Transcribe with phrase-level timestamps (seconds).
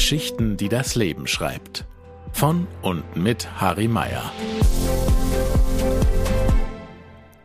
[0.00, 1.84] Geschichten, die das Leben schreibt.
[2.32, 4.32] Von und mit Harry Meyer.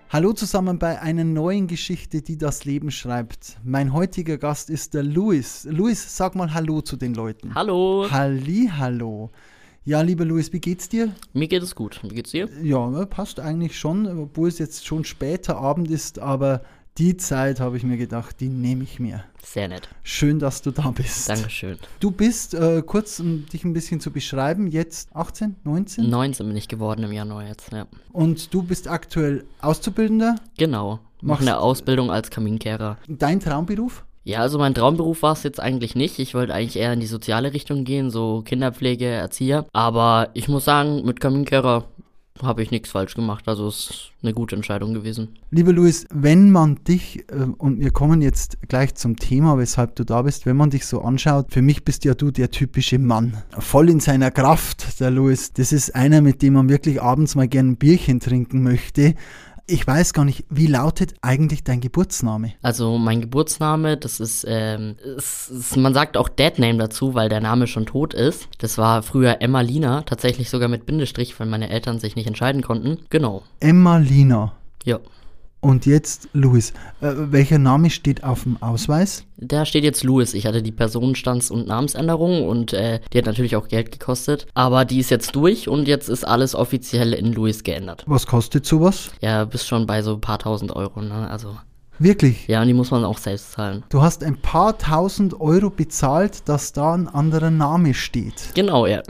[0.09, 3.57] Hallo zusammen bei einer neuen Geschichte, die das Leben schreibt.
[3.65, 5.68] Mein heutiger Gast ist der Luis.
[5.70, 7.54] Luis, sag mal Hallo zu den Leuten.
[7.54, 8.07] Hallo.
[8.09, 9.31] Halli, hallo.
[9.83, 11.13] Ja, lieber Luis, wie geht's dir?
[11.33, 11.99] Mir geht es gut.
[12.03, 12.47] Wie geht's dir?
[12.63, 16.61] Ja, passt eigentlich schon, obwohl es jetzt schon später Abend ist, aber
[16.98, 19.23] die Zeit habe ich mir gedacht, die nehme ich mir.
[19.43, 19.89] Sehr nett.
[20.04, 21.28] Schön, dass du da bist.
[21.28, 21.78] Dankeschön.
[22.00, 26.10] Du bist, äh, kurz um dich ein bisschen zu beschreiben, jetzt 18, 19?
[26.10, 27.86] 19 bin ich geworden im Januar jetzt, ja.
[28.14, 30.36] Und du bist aktuell Auszubildender?
[30.57, 31.00] Genau.
[31.21, 32.97] Mach eine Ausbildung als Kaminkehrer.
[33.08, 34.05] Dein Traumberuf?
[34.23, 36.17] Ja, also mein Traumberuf war es jetzt eigentlich nicht.
[36.19, 39.66] Ich wollte eigentlich eher in die soziale Richtung gehen, so Kinderpflege, Erzieher.
[39.73, 41.86] Aber ich muss sagen, mit Kaminkehrer
[42.42, 43.48] habe ich nichts falsch gemacht.
[43.48, 45.30] Also es ist eine gute Entscheidung gewesen.
[45.52, 50.03] Lieber Luis, wenn man dich, äh, und wir kommen jetzt gleich zum Thema, weshalb du
[50.03, 53.38] da bist, wenn man dich so anschaut, für mich bist ja du der typische Mann.
[53.58, 55.53] Voll in seiner Kraft, der Luis.
[55.53, 59.16] Das ist einer, mit dem man wirklich abends mal gern ein Bierchen trinken möchte.
[59.67, 62.53] Ich weiß gar nicht, wie lautet eigentlich dein Geburtsname?
[62.61, 67.41] Also mein Geburtsname, das ist, ähm, es, es, man sagt auch Deadname dazu, weil der
[67.41, 68.47] Name schon tot ist.
[68.59, 72.61] Das war früher Emma Lina, tatsächlich sogar mit Bindestrich, weil meine Eltern sich nicht entscheiden
[72.61, 72.99] konnten.
[73.09, 73.41] Genau.
[73.59, 74.53] Emma Lina.
[74.83, 74.99] Ja.
[75.66, 76.73] Und jetzt Luis.
[77.02, 79.23] Äh, welcher Name steht auf dem Ausweis?
[79.38, 80.35] Da steht jetzt Louis.
[80.35, 84.45] Ich hatte die Personenstands- und Namensänderung und äh, die hat natürlich auch Geld gekostet.
[84.53, 88.03] Aber die ist jetzt durch und jetzt ist alles offiziell in Louis geändert.
[88.05, 89.09] Was kostet sowas?
[89.21, 91.27] Ja, bist schon bei so ein paar tausend Euro, ne?
[91.31, 91.58] Also,
[91.97, 92.47] Wirklich?
[92.47, 93.83] ja, und die muss man auch selbst zahlen.
[93.89, 98.52] Du hast ein paar tausend Euro bezahlt, dass da ein anderer Name steht.
[98.53, 99.02] Genau, ja.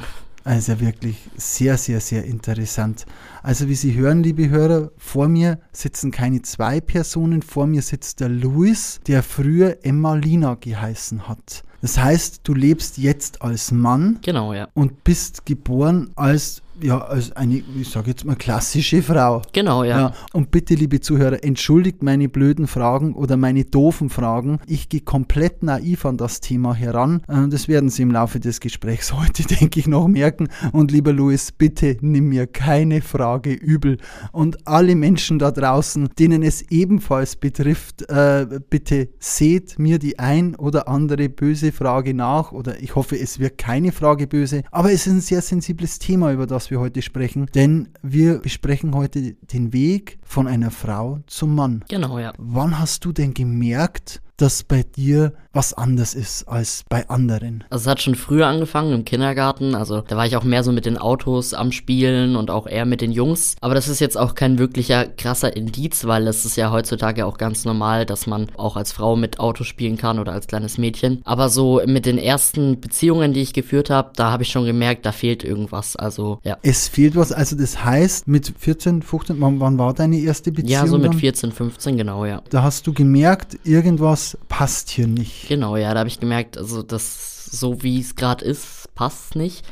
[0.45, 3.07] Also wirklich sehr, sehr, sehr interessant.
[3.41, 8.19] Also wie Sie hören, liebe Hörer, vor mir sitzen keine zwei Personen, vor mir sitzt
[8.19, 11.63] der Louis, der früher Emma Lina geheißen hat.
[11.81, 14.67] Das heißt, du lebst jetzt als Mann Genau, ja.
[14.75, 19.41] und bist geboren als, ja, als eine, ich sage jetzt mal, klassische Frau.
[19.53, 19.99] Genau, ja.
[19.99, 24.59] Ja, und bitte, liebe Zuhörer, entschuldigt meine blöden Fragen oder meine doofen Fragen.
[24.67, 27.21] Ich gehe komplett naiv an das Thema heran.
[27.27, 30.49] Äh, Das werden Sie im Laufe des Gesprächs heute, denke ich, noch merken.
[30.71, 33.97] Und lieber Louis, bitte nimm mir keine Frage übel.
[34.31, 40.55] Und alle Menschen da draußen, denen es ebenfalls betrifft, äh, bitte seht mir die ein
[40.55, 42.51] oder andere böse Frage nach.
[42.51, 44.63] Oder ich hoffe, es wird keine Frage böse.
[44.71, 47.47] Aber es ist ein sehr sensibles Thema, über das wir heute sprechen.
[47.53, 51.83] Denn wir besprechen heute den Weg von einer Frau zum Mann.
[51.89, 52.33] Genau, ja.
[52.37, 57.63] Wann hast du denn gemerkt, dass bei dir was anders ist als bei anderen?
[57.69, 60.73] Also es hat schon früher angefangen im Kindergarten, also da war ich auch mehr so
[60.73, 63.55] mit den Autos am Spielen und auch eher mit den Jungs.
[63.61, 67.37] Aber das ist jetzt auch kein wirklicher krasser Indiz, weil es ist ja heutzutage auch
[67.37, 71.21] ganz normal, dass man auch als Frau mit Autos spielen kann oder als kleines Mädchen.
[71.23, 75.05] Aber so mit den ersten Beziehungen, die ich geführt habe, da habe ich schon gemerkt,
[75.05, 75.95] da fehlt irgendwas.
[75.95, 76.57] Also ja.
[76.63, 80.69] Es fehlt was, also das heißt, mit 14, 15, wann, wann war deine erste Beziehung?
[80.69, 81.19] Ja, so mit dann?
[81.19, 82.41] 14, 15, genau, ja.
[82.49, 85.47] Da hast du gemerkt, irgendwas passt hier nicht.
[85.47, 89.65] Genau, ja, da habe ich gemerkt, also das so wie es gerade ist, passt nicht.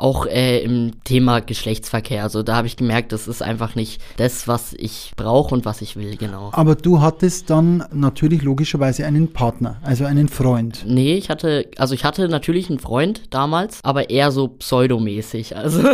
[0.00, 2.22] Auch äh, im Thema Geschlechtsverkehr.
[2.22, 5.82] Also da habe ich gemerkt, das ist einfach nicht das, was ich brauche und was
[5.82, 6.48] ich will, genau.
[6.54, 10.84] Aber du hattest dann natürlich logischerweise einen Partner, also einen Freund.
[10.86, 15.54] Nee, ich hatte, also ich hatte natürlich einen Freund damals, aber eher so pseudomäßig.
[15.54, 15.82] Also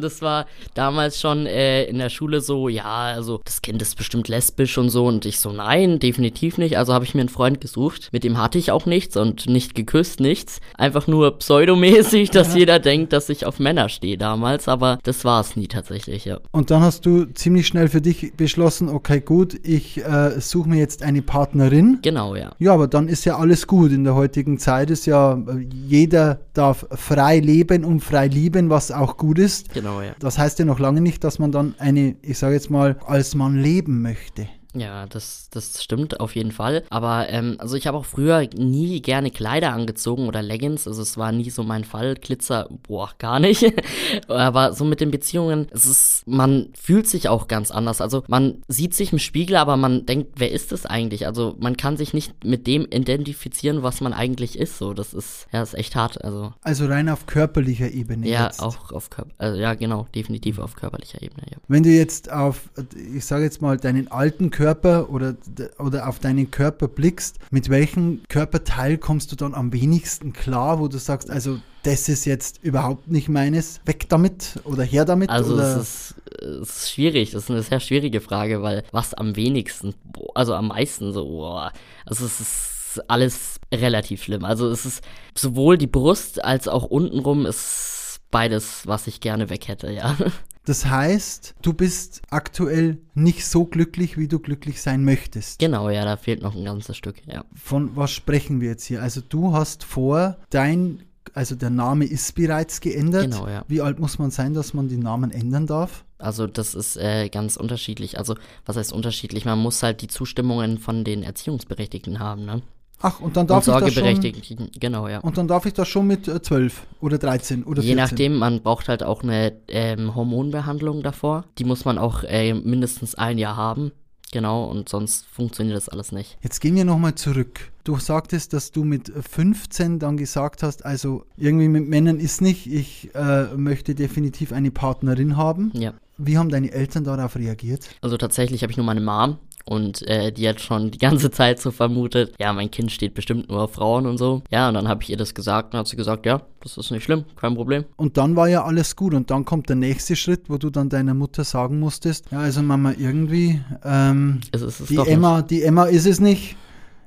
[0.00, 4.26] das war damals schon äh, in der Schule so, ja, also das Kind ist bestimmt
[4.26, 6.76] lesbisch und so und ich so, nein, definitiv nicht.
[6.76, 9.76] Also habe ich mir einen Freund gesucht, mit dem hatte ich auch nichts und nicht
[9.76, 10.60] geküsst, nichts.
[10.76, 11.83] Einfach nur pseudomäßig,
[12.30, 16.24] dass jeder denkt, dass ich auf Männer stehe damals, aber das war es nie tatsächlich,
[16.24, 16.38] ja.
[16.50, 20.78] Und dann hast du ziemlich schnell für dich beschlossen, okay, gut, ich äh, suche mir
[20.78, 21.98] jetzt eine Partnerin.
[22.02, 22.52] Genau, ja.
[22.58, 23.92] Ja, aber dann ist ja alles gut.
[23.92, 28.90] In der heutigen Zeit ist ja, äh, jeder darf frei leben und frei lieben, was
[28.90, 29.72] auch gut ist.
[29.72, 30.14] Genau, ja.
[30.18, 33.34] Das heißt ja noch lange nicht, dass man dann eine, ich sage jetzt mal, als
[33.34, 34.48] Mann leben möchte.
[34.74, 36.82] Ja, das, das stimmt auf jeden Fall.
[36.90, 40.88] Aber ähm, also ich habe auch früher nie gerne Kleider angezogen oder Leggings.
[40.88, 42.14] Also es war nie so mein Fall.
[42.16, 43.72] Glitzer, boah, gar nicht.
[44.28, 48.00] aber so mit den Beziehungen, es ist, man fühlt sich auch ganz anders.
[48.00, 51.26] Also man sieht sich im Spiegel, aber man denkt, wer ist das eigentlich?
[51.26, 54.78] Also man kann sich nicht mit dem identifizieren, was man eigentlich ist.
[54.78, 56.24] So, das ist, ja, ist echt hart.
[56.24, 58.28] Also Also rein auf körperlicher Ebene.
[58.28, 58.60] ja, jetzt.
[58.60, 61.42] auch auf Körper, also, ja genau, definitiv auf körperlicher Ebene.
[61.50, 61.58] Ja.
[61.68, 62.68] Wenn du jetzt auf,
[63.14, 65.36] ich sage jetzt mal, deinen alten Körper oder,
[65.78, 70.88] oder auf deinen Körper blickst, mit welchem Körperteil kommst du dann am wenigsten klar, wo
[70.88, 75.28] du sagst, also das ist jetzt überhaupt nicht meines, weg damit oder her damit?
[75.28, 75.76] Also oder?
[75.76, 79.94] es ist, es ist schwierig, das ist eine sehr schwierige Frage, weil was am wenigsten,
[80.34, 81.72] also am meisten so, boah,
[82.06, 84.44] also es ist ist alles relativ schlimm.
[84.44, 85.04] Also es ist
[85.36, 90.16] sowohl die Brust als auch untenrum ist beides, was ich gerne weg hätte, ja.
[90.64, 95.58] Das heißt, du bist aktuell nicht so glücklich, wie du glücklich sein möchtest.
[95.58, 97.44] Genau, ja, da fehlt noch ein ganzes Stück, ja.
[97.54, 99.02] Von was sprechen wir jetzt hier?
[99.02, 101.02] Also du hast vor, dein,
[101.34, 103.24] also der Name ist bereits geändert.
[103.24, 103.64] Genau, ja.
[103.68, 106.04] Wie alt muss man sein, dass man den Namen ändern darf?
[106.16, 108.16] Also das ist äh, ganz unterschiedlich.
[108.16, 108.34] Also
[108.64, 109.44] was heißt unterschiedlich?
[109.44, 112.62] Man muss halt die Zustimmungen von den Erziehungsberechtigten haben, ne?
[113.06, 115.18] Ach, und dann darf und ich das schon, genau, ja.
[115.18, 117.88] und dann darf ich das schon mit äh, 12 oder 13 oder 14.
[117.88, 121.44] Je nachdem, man braucht halt auch eine ähm, Hormonbehandlung davor.
[121.58, 123.92] Die muss man auch äh, mindestens ein Jahr haben.
[124.32, 126.38] Genau, und sonst funktioniert das alles nicht.
[126.40, 127.70] Jetzt gehen wir nochmal zurück.
[127.84, 132.66] Du sagtest, dass du mit 15 dann gesagt hast, also irgendwie mit Männern ist nicht,
[132.66, 135.72] ich äh, möchte definitiv eine Partnerin haben.
[135.74, 135.92] Ja.
[136.16, 137.86] Wie haben deine Eltern darauf reagiert?
[138.00, 141.60] Also tatsächlich habe ich nur meine Mom und äh, die hat schon die ganze Zeit
[141.60, 144.42] so vermutet, ja, mein Kind steht bestimmt nur auf Frauen und so.
[144.50, 146.90] Ja, und dann habe ich ihr das gesagt und hat sie gesagt, ja, das ist
[146.90, 147.84] nicht schlimm, kein Problem.
[147.96, 149.14] Und dann war ja alles gut.
[149.14, 152.62] Und dann kommt der nächste Schritt, wo du dann deiner Mutter sagen musstest, ja, also
[152.62, 156.56] Mama, irgendwie, ähm, Es ist es die Emma, die Emma ist es nicht.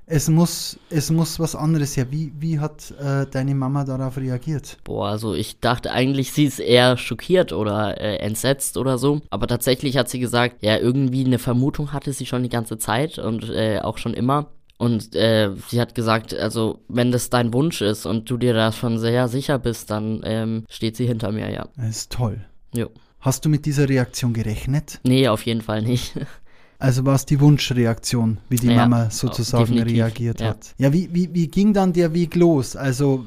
[0.10, 2.08] Es muss, es muss was anderes her.
[2.12, 4.78] Wie, wie hat äh, deine Mama darauf reagiert?
[4.86, 9.20] Boah, also ich dachte eigentlich, sie ist eher schockiert oder äh, entsetzt oder so.
[9.30, 13.20] Aber tatsächlich hat sie gesagt, ja, irgendwie eine Vermutung hatte sie schon die ganze Zeit
[13.20, 14.48] und äh, auch schon immer.
[14.78, 18.72] Und äh, sie hat gesagt, also wenn das dein Wunsch ist und du dir da
[18.72, 21.68] schon sehr sicher bist, dann ähm, steht sie hinter mir, ja.
[21.76, 22.46] Das ist toll.
[22.74, 22.90] Jo.
[23.20, 25.02] Hast du mit dieser Reaktion gerechnet?
[25.04, 26.14] Nee, auf jeden Fall nicht.
[26.80, 30.50] Also war es die Wunschreaktion, wie die Ja, Mama sozusagen reagiert ja.
[30.50, 30.74] hat.
[30.78, 32.76] Ja, wie, wie, wie ging dann der Weg los?
[32.76, 33.26] Also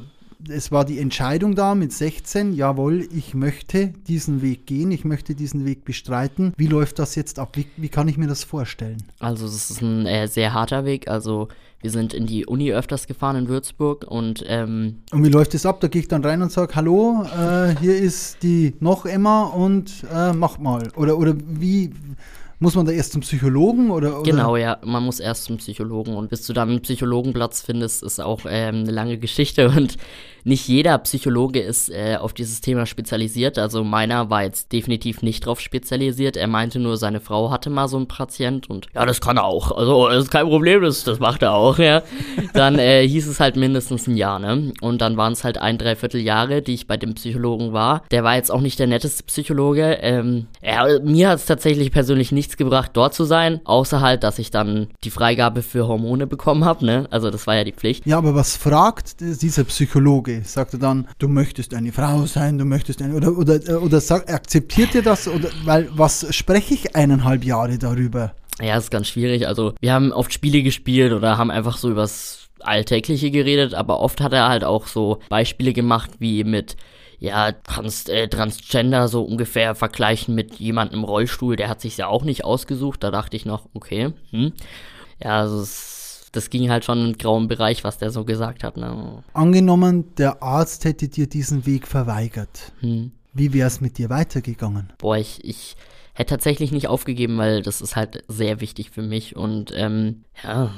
[0.48, 5.34] es war die Entscheidung da mit 16, jawohl, ich möchte diesen Weg gehen, ich möchte
[5.34, 6.54] diesen Weg bestreiten.
[6.56, 7.56] Wie läuft das jetzt ab?
[7.56, 9.02] Wie, wie kann ich mir das vorstellen?
[9.18, 11.08] Also es ist ein äh, sehr harter Weg.
[11.08, 11.48] Also
[11.80, 15.66] wir sind in die Uni öfters gefahren in Würzburg und ähm, Und wie läuft es
[15.66, 15.80] ab?
[15.80, 20.04] Da gehe ich dann rein und sage, hallo, äh, hier ist die noch Emma und
[20.14, 20.88] äh, mach mal.
[20.96, 21.90] Oder, oder wie,
[22.60, 23.90] muss man da erst zum Psychologen?
[23.90, 24.30] Oder, oder?
[24.30, 28.20] Genau, ja, man muss erst zum Psychologen und bis du dann einen Psychologenplatz findest, ist
[28.20, 29.96] auch ähm, eine lange Geschichte und
[30.44, 33.58] nicht jeder Psychologe ist äh, auf dieses Thema spezialisiert.
[33.58, 36.36] Also meiner war jetzt definitiv nicht drauf spezialisiert.
[36.36, 39.44] Er meinte nur, seine Frau hatte mal so einen Patient und ja, das kann er
[39.44, 39.72] auch.
[39.72, 42.02] Also das ist kein Problem, das, das macht er auch, ja.
[42.54, 44.72] Dann äh, hieß es halt mindestens ein Jahr, ne?
[44.80, 48.02] Und dann waren es halt ein, dreiviertel Jahre, die ich bei dem Psychologen war.
[48.10, 49.98] Der war jetzt auch nicht der netteste Psychologe.
[50.00, 54.38] Ähm, er, mir hat es tatsächlich persönlich nichts gebracht, dort zu sein, außer halt, dass
[54.38, 57.06] ich dann die Freigabe für Hormone bekommen habe, ne?
[57.10, 58.06] Also das war ja die Pflicht.
[58.06, 60.42] Ja, aber was fragt dieser Psychologe?
[60.44, 64.28] Sagt er dann, du möchtest eine Frau sein, du möchtest eine, oder, oder, oder sagt,
[64.28, 65.28] akzeptiert ihr das?
[65.28, 68.34] Oder, weil, was spreche ich eineinhalb Jahre darüber?
[68.60, 69.46] Ja, ist ganz schwierig.
[69.46, 74.20] Also, wir haben oft Spiele gespielt oder haben einfach so übers Alltägliche geredet, aber oft
[74.20, 76.76] hat er halt auch so Beispiele gemacht, wie mit,
[77.20, 82.08] ja, Trans äh, Transgender so ungefähr vergleichen mit jemandem im Rollstuhl, der hat sich ja
[82.08, 83.04] auch nicht ausgesucht.
[83.04, 84.52] Da dachte ich noch, okay, hm.
[85.22, 88.64] Ja, also es, das ging halt schon in den grauen Bereich, was der so gesagt
[88.64, 88.78] hat.
[88.78, 89.22] Ne?
[89.34, 92.72] Angenommen, der Arzt hätte dir diesen Weg verweigert.
[92.80, 93.12] Hm.
[93.34, 94.90] Wie wäre es mit dir weitergegangen?
[94.96, 95.76] Boah, ich, ich
[96.14, 100.70] hätte tatsächlich nicht aufgegeben, weil das ist halt sehr wichtig für mich und ähm, ja,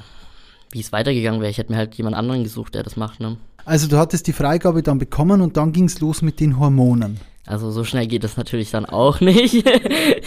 [0.73, 3.37] wie es weitergegangen wäre, ich hätte mir halt jemand anderen gesucht, der das macht, ne?
[3.65, 7.21] Also du hattest die Freigabe dann bekommen und dann ging es los mit den Hormonen.
[7.45, 9.65] Also so schnell geht das natürlich dann auch nicht.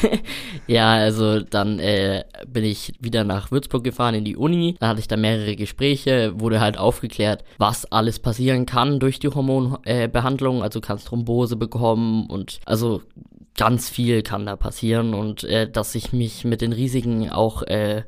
[0.68, 4.76] ja, also dann äh, bin ich wieder nach Würzburg gefahren in die Uni.
[4.80, 9.30] Da hatte ich da mehrere Gespräche, wurde halt aufgeklärt, was alles passieren kann durch die
[9.30, 10.60] Hormonbehandlung.
[10.60, 13.02] Äh, also kannst Thrombose bekommen und also
[13.58, 18.04] ganz viel kann da passieren und äh, dass ich mich mit den Risiken auch äh,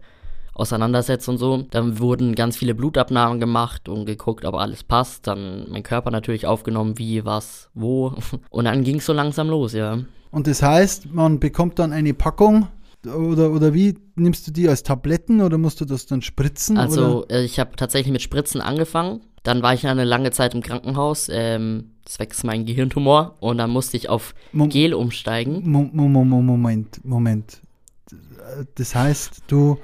[0.57, 1.65] auseinandersetzt und so.
[1.71, 5.27] Dann wurden ganz viele Blutabnahmen gemacht und geguckt, ob alles passt.
[5.27, 8.13] Dann mein Körper natürlich aufgenommen, wie, was, wo.
[8.49, 9.99] Und dann ging es so langsam los, ja.
[10.31, 12.67] Und das heißt, man bekommt dann eine Packung
[13.05, 16.77] oder, oder wie nimmst du die als Tabletten oder musst du das dann spritzen?
[16.77, 17.35] Also oder?
[17.35, 19.21] äh, ich habe tatsächlich mit Spritzen angefangen.
[19.43, 23.35] Dann war ich eine lange Zeit im Krankenhaus, ähm, zwecks mein Gehirntumor.
[23.39, 25.61] Und dann musste ich auf Mom- Gel umsteigen.
[25.69, 27.61] Mo- Mo- Mo- Mo- Moment, Moment.
[28.75, 29.77] Das heißt, du,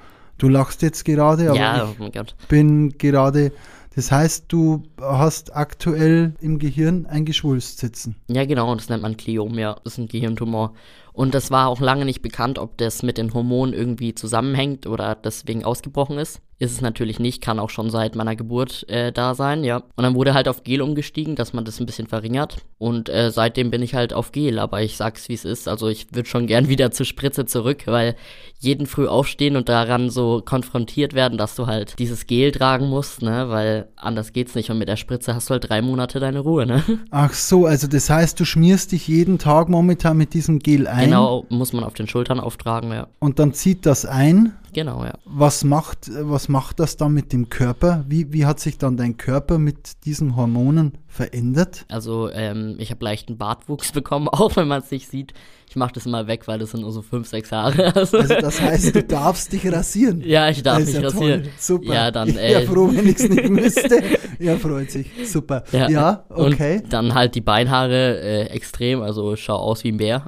[0.43, 3.53] du lachst jetzt gerade, aber ja, oh ich bin gerade.
[3.95, 8.15] Das heißt, du hast aktuell im Gehirn ein Geschwulst sitzen.
[8.27, 9.75] Ja, genau, das nennt man Gliom, ja.
[9.83, 10.73] Das ist ein Gehirntumor.
[11.13, 15.13] Und das war auch lange nicht bekannt, ob das mit den Hormonen irgendwie zusammenhängt oder
[15.15, 16.41] deswegen ausgebrochen ist.
[16.59, 19.77] Ist es natürlich nicht, kann auch schon seit meiner Geburt äh, da sein, ja.
[19.95, 22.57] Und dann wurde halt auf Gel umgestiegen, dass man das ein bisschen verringert.
[22.77, 25.67] Und äh, seitdem bin ich halt auf Gel, aber ich sag's wie es ist.
[25.67, 28.15] Also ich würde schon gern wieder zur Spritze zurück, weil
[28.59, 33.21] jeden früh aufstehen und daran so konfrontiert werden, dass du halt dieses Gel tragen musst,
[33.21, 33.49] ne?
[33.49, 34.69] Weil anders geht's nicht.
[34.69, 36.83] Und mit der Spritze hast du halt drei Monate deine Ruhe, ne?
[37.11, 41.05] Ach so, also das heißt, du schmierst dich jeden Tag momentan mit diesem Gel ein.
[41.05, 43.07] Genau, muss man auf den Schultern auftragen, ja.
[43.19, 44.53] Und dann zieht das ein.
[44.73, 45.13] Genau, ja.
[45.25, 48.03] Was macht, was macht das dann mit dem Körper?
[48.07, 51.85] Wie, wie hat sich dann dein Körper mit diesen Hormonen verändert?
[51.89, 55.33] Also ähm, ich habe leichten Bartwuchs bekommen, auch wenn man es nicht sieht.
[55.69, 57.93] Ich mache das immer weg, weil das sind nur so fünf, sechs Haare.
[58.03, 60.21] Also, also das heißt, du darfst dich rasieren.
[60.25, 61.43] Ja, ich darf mich ja rasieren.
[61.43, 61.51] Toll.
[61.57, 61.93] Super.
[61.93, 64.03] Ja, dann, ich äh, ja froh, wenn ich es nicht müsste.
[64.39, 65.09] Ja, freut sich.
[65.25, 65.63] Super.
[65.71, 66.81] Ja, ja okay.
[66.83, 70.25] Und dann halt die Beinhaare äh, extrem, also schau aus wie ein Bär.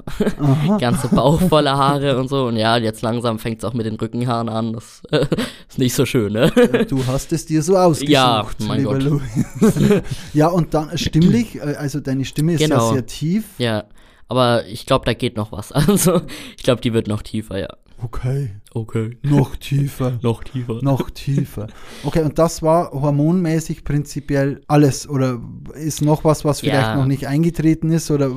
[0.78, 2.46] Ganze Bauch voller Haare und so.
[2.46, 4.72] Und ja, jetzt langsam fängt es auch mit den Rückenhaaren an.
[4.72, 5.26] Das äh,
[5.68, 6.50] ist nicht so schön, ne?
[6.88, 9.02] Du hast es dir so ausgesucht, ja, mein lieber Gott.
[9.02, 10.02] Louis.
[10.34, 12.88] ja, und dann stimmlich, äh, also deine Stimme ist Genau.
[12.88, 13.44] ja sehr tief.
[13.58, 13.84] Ja,
[14.28, 15.72] aber ich glaube, da geht noch was.
[15.88, 16.22] Also
[16.56, 17.68] ich glaube, die wird noch tiefer, ja.
[18.02, 18.50] Okay.
[18.76, 19.16] Okay.
[19.22, 20.18] Noch tiefer.
[20.22, 20.80] Noch tiefer.
[20.82, 21.66] Noch tiefer.
[22.04, 25.40] Okay, und das war hormonmäßig prinzipiell alles oder
[25.74, 26.96] ist noch was, was vielleicht Ja.
[26.96, 28.30] noch nicht eingetreten ist oder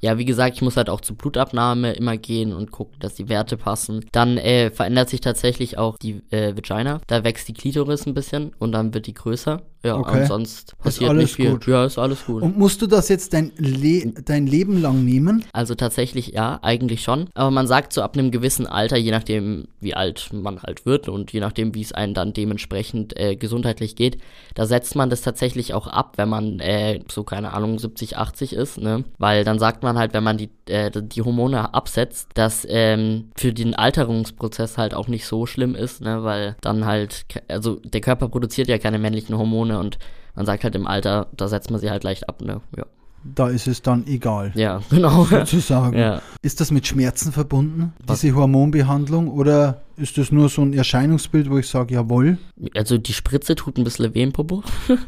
[0.00, 3.30] Ja, wie gesagt, ich muss halt auch zur Blutabnahme immer gehen und gucken, dass die
[3.30, 4.04] Werte passen.
[4.12, 7.00] Dann äh, verändert sich tatsächlich auch die äh, Vagina.
[7.06, 9.62] Da wächst die Klitoris ein bisschen und dann wird die größer.
[9.82, 10.20] Ja, Okay.
[10.20, 11.52] und sonst passiert alles nicht viel.
[11.52, 11.66] gut.
[11.66, 12.42] Ja, ist alles gut.
[12.42, 15.42] und musst du das jetzt dein, Le dein Leben lang nehmen?
[15.54, 17.30] Also tatsächlich ja, eigentlich schon.
[17.32, 21.08] Aber man sagt so ab einem gewissen Alter, je nachdem wie alt man halt wird
[21.08, 24.18] und je nachdem wie es einem dann dementsprechend äh, gesundheitlich geht,
[24.54, 28.52] da setzt man das tatsächlich auch ab, wenn man äh, so keine Ahnung 70, 80
[28.52, 29.04] ist, ne?
[29.18, 33.52] Weil dann sagt man halt, wenn man die äh, die Hormone absetzt, dass ähm, für
[33.52, 36.24] den Alterungsprozess halt auch nicht so schlimm ist, ne?
[36.24, 39.98] Weil dann halt also der Körper produziert ja keine männlichen Hormone und
[40.34, 42.60] man sagt halt im Alter, da setzt man sie halt leicht ab, ne?
[42.76, 42.84] Ja.
[43.22, 45.24] Da ist es dann egal, Ja, genau.
[45.30, 45.96] sozusagen.
[45.98, 46.22] ja.
[46.42, 48.20] Ist das mit Schmerzen verbunden, Was?
[48.22, 52.38] diese Hormonbehandlung, oder ist das nur so ein Erscheinungsbild, wo ich sage, jawohl,
[52.74, 54.62] Also die Spritze tut ein bisschen weh im Popo,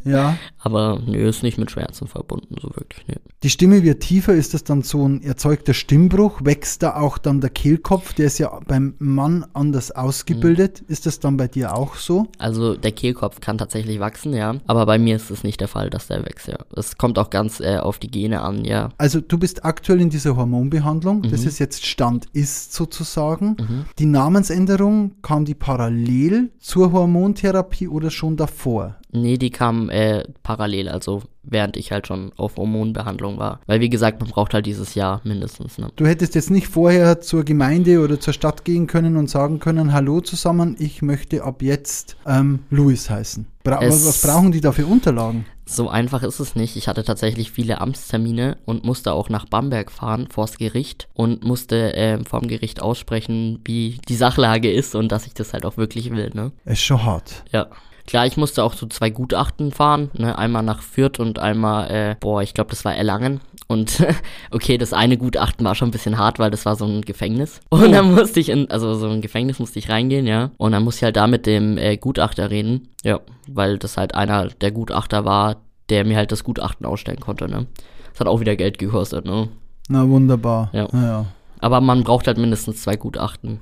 [0.04, 0.36] ja.
[0.58, 3.06] aber nö, ist nicht mit Schmerzen verbunden, so wirklich.
[3.08, 3.14] Nö.
[3.42, 6.40] Die Stimme wird tiefer, ist das dann so ein erzeugter Stimmbruch?
[6.44, 8.12] Wächst da auch dann der Kehlkopf?
[8.12, 10.84] Der ist ja beim Mann anders ausgebildet.
[10.86, 12.28] Ist das dann bei dir auch so?
[12.38, 15.90] Also der Kehlkopf kann tatsächlich wachsen, ja, aber bei mir ist es nicht der Fall,
[15.90, 16.58] dass der wächst, ja.
[16.76, 18.90] Es kommt auch ganz äh, auf die Gene an, ja.
[18.96, 21.48] Also du bist aktuell in dieser Hormonbehandlung, das Mhm.
[21.48, 23.56] ist jetzt Stand ist sozusagen.
[23.98, 28.96] Die Namensänderung, kam die parallel zur Hormontherapie oder schon davor?
[29.10, 33.60] Nee, die kam äh, parallel, also während ich halt schon auf Hormonbehandlung war.
[33.66, 35.88] Weil wie gesagt, man braucht halt dieses Jahr mindestens, ne.
[35.96, 39.92] Du hättest jetzt nicht vorher zur Gemeinde oder zur Stadt gehen können und sagen können,
[39.92, 43.46] hallo zusammen, ich möchte ab jetzt ähm, Louis heißen.
[43.64, 45.44] Bra Es- was brauchen die da für Unterlagen?
[45.64, 46.76] So einfach ist es nicht.
[46.76, 51.92] Ich hatte tatsächlich viele Amtstermine und musste auch nach Bamberg fahren, vors Gericht und musste
[51.94, 56.10] ähm, vorm Gericht aussprechen, wie die Sachlage ist und dass ich das halt auch wirklich
[56.10, 56.50] will, ne.
[56.66, 57.44] Ist schon hart.
[57.52, 57.68] Ja.
[58.06, 60.36] Klar, ich musste auch so zwei Gutachten fahren, ne?
[60.36, 63.40] Einmal nach Fürth und einmal, äh, boah, ich glaube, das war Erlangen.
[63.68, 64.04] Und
[64.50, 67.60] okay, das eine Gutachten war schon ein bisschen hart, weil das war so ein Gefängnis.
[67.70, 70.50] Und dann musste ich in, also so ein Gefängnis musste ich reingehen, ja.
[70.58, 72.88] Und dann musste ich halt da mit dem äh, Gutachter reden.
[73.02, 75.56] Ja, weil das halt einer der Gutachter war,
[75.88, 77.66] der mir halt das Gutachten ausstellen konnte, ne.
[78.10, 79.48] Das hat auch wieder Geld gekostet, ne.
[79.88, 80.70] Na wunderbar.
[80.72, 80.88] Ja.
[80.92, 81.26] ja.
[81.60, 83.60] Aber man braucht halt mindestens zwei Gutachten,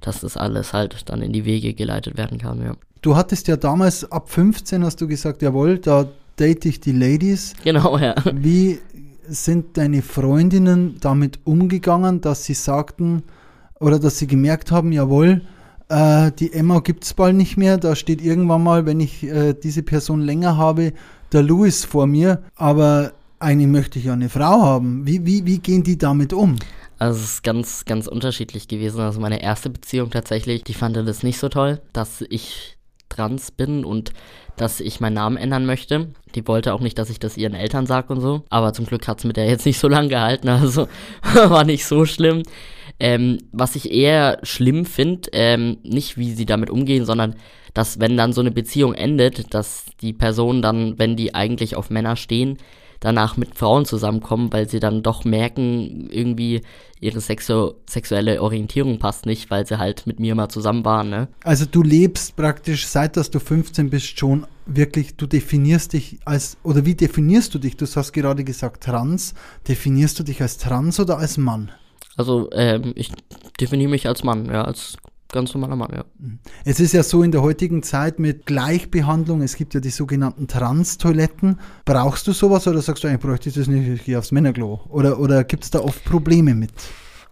[0.00, 2.72] dass das alles halt dann in die Wege geleitet werden kann, ja.
[3.04, 6.08] Du hattest ja damals ab 15 hast du gesagt, jawohl, da
[6.38, 7.52] date ich die Ladies.
[7.62, 8.14] Genau, ja.
[8.32, 8.78] Wie
[9.28, 13.22] sind deine Freundinnen damit umgegangen, dass sie sagten
[13.78, 15.42] oder dass sie gemerkt haben, jawohl,
[15.90, 19.52] äh, die Emma gibt es bald nicht mehr, da steht irgendwann mal, wenn ich äh,
[19.52, 20.94] diese Person länger habe,
[21.30, 25.06] der Louis vor mir, aber eigentlich möchte ich ja eine Frau haben.
[25.06, 26.56] Wie, wie, wie gehen die damit um?
[26.98, 29.00] Also es ist ganz, ganz unterschiedlich gewesen.
[29.00, 32.73] Also meine erste Beziehung tatsächlich, die fand das nicht so toll, dass ich
[33.14, 34.12] trans bin und
[34.56, 36.12] dass ich meinen Namen ändern möchte.
[36.34, 38.44] Die wollte auch nicht, dass ich das ihren Eltern sage und so.
[38.50, 40.88] Aber zum Glück hat es mit der jetzt nicht so lange gehalten, also
[41.34, 42.42] war nicht so schlimm.
[43.00, 47.34] Ähm, was ich eher schlimm finde, ähm, nicht wie sie damit umgehen, sondern
[47.72, 51.90] dass wenn dann so eine Beziehung endet, dass die Personen dann, wenn die eigentlich auf
[51.90, 52.58] Männer stehen,
[53.04, 56.62] danach mit Frauen zusammenkommen, weil sie dann doch merken, irgendwie
[57.00, 61.28] ihre sexu sexuelle Orientierung passt nicht, weil sie halt mit mir mal zusammen waren, ne?
[61.44, 66.56] Also du lebst praktisch, seit dass du 15 bist, schon wirklich, du definierst dich als,
[66.62, 67.76] oder wie definierst du dich?
[67.76, 69.34] Du hast gerade gesagt trans.
[69.68, 71.70] Definierst du dich als trans oder als Mann?
[72.16, 73.10] Also, ähm, ich
[73.60, 74.96] definiere mich als Mann, ja, als
[75.34, 76.04] ganz normaler Mann, ja.
[76.64, 80.46] Es ist ja so in der heutigen Zeit mit Gleichbehandlung, es gibt ja die sogenannten
[80.46, 81.58] Trans-Toiletten.
[81.84, 84.80] Brauchst du sowas oder sagst du eigentlich, bräuchte ich das nicht, ich gehe aufs Männerklo?
[84.88, 86.70] Oder, oder gibt es da oft Probleme mit?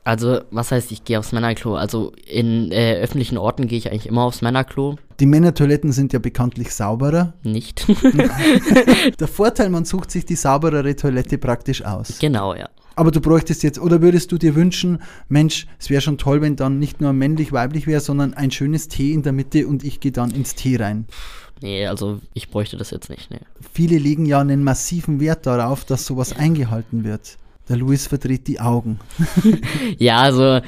[0.04, 1.76] Also, was heißt, ich gehe aufs Männerklo?
[1.76, 4.96] Also, in äh, öffentlichen Orten gehe ich eigentlich immer aufs Männerklo.
[5.20, 7.34] Die Männertoiletten sind ja bekanntlich sauberer.
[7.44, 7.86] Nicht.
[9.20, 12.18] Der Vorteil, man sucht sich die sauberere Toilette praktisch aus.
[12.18, 12.68] genau, ja.
[12.94, 16.56] Aber du bräuchtest jetzt, oder würdest du dir wünschen, Mensch, es wäre schon toll, wenn
[16.56, 20.12] dann nicht nur männlich-weiblich wäre, sondern ein schönes T in der Mitte und ich gehe
[20.12, 21.06] dann ins T rein.
[21.62, 23.38] Nee, also ich bräuchte das jetzt nicht, nee.
[23.72, 27.38] Viele legen ja einen massiven Wert darauf, dass sowas eingehalten wird.
[27.68, 28.98] Der Louis verdreht die Augen.
[29.98, 30.60] Ja, also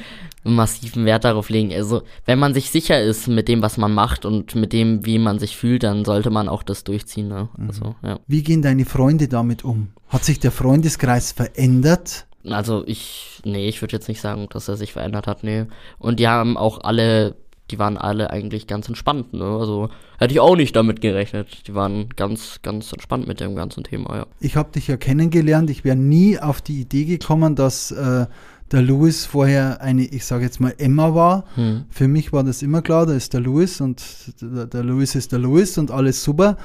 [0.45, 1.73] massiven Wert darauf legen.
[1.73, 5.19] Also, wenn man sich sicher ist mit dem, was man macht und mit dem, wie
[5.19, 7.27] man sich fühlt, dann sollte man auch das durchziehen.
[7.27, 7.49] Ne?
[7.67, 8.19] Also, ja.
[8.27, 9.89] Wie gehen deine Freunde damit um?
[10.09, 12.27] Hat sich der Freundeskreis verändert?
[12.47, 15.65] Also ich, nee, ich würde jetzt nicht sagen, dass er sich verändert hat, nee.
[15.97, 17.35] Und die haben auch alle,
[17.71, 19.45] die waren alle eigentlich ganz entspannt, ne?
[19.45, 21.67] Also hätte ich auch nicht damit gerechnet.
[21.67, 24.25] Die waren ganz, ganz entspannt mit dem ganzen Thema, ja.
[24.39, 25.69] Ich habe dich ja kennengelernt.
[25.69, 28.27] Ich wäre nie auf die Idee gekommen, dass äh,
[28.75, 31.45] der Louis vorher eine, ich sage jetzt mal Emma war.
[31.55, 31.85] Hm.
[31.89, 34.03] Für mich war das immer klar, da ist der Louis und
[34.41, 36.57] der, der Louis ist der Louis und alles super.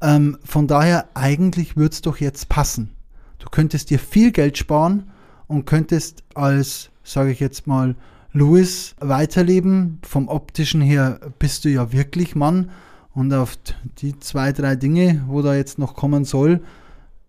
[0.00, 2.90] Ähm, von daher, eigentlich würde es doch jetzt passen.
[3.38, 5.04] Du könntest dir viel Geld sparen
[5.46, 7.94] und könntest als, sage ich jetzt mal,
[8.32, 10.00] Louis weiterleben.
[10.02, 12.70] Vom optischen her bist du ja wirklich Mann.
[13.14, 13.56] Und auf
[13.98, 16.60] die zwei, drei Dinge, wo da jetzt noch kommen soll,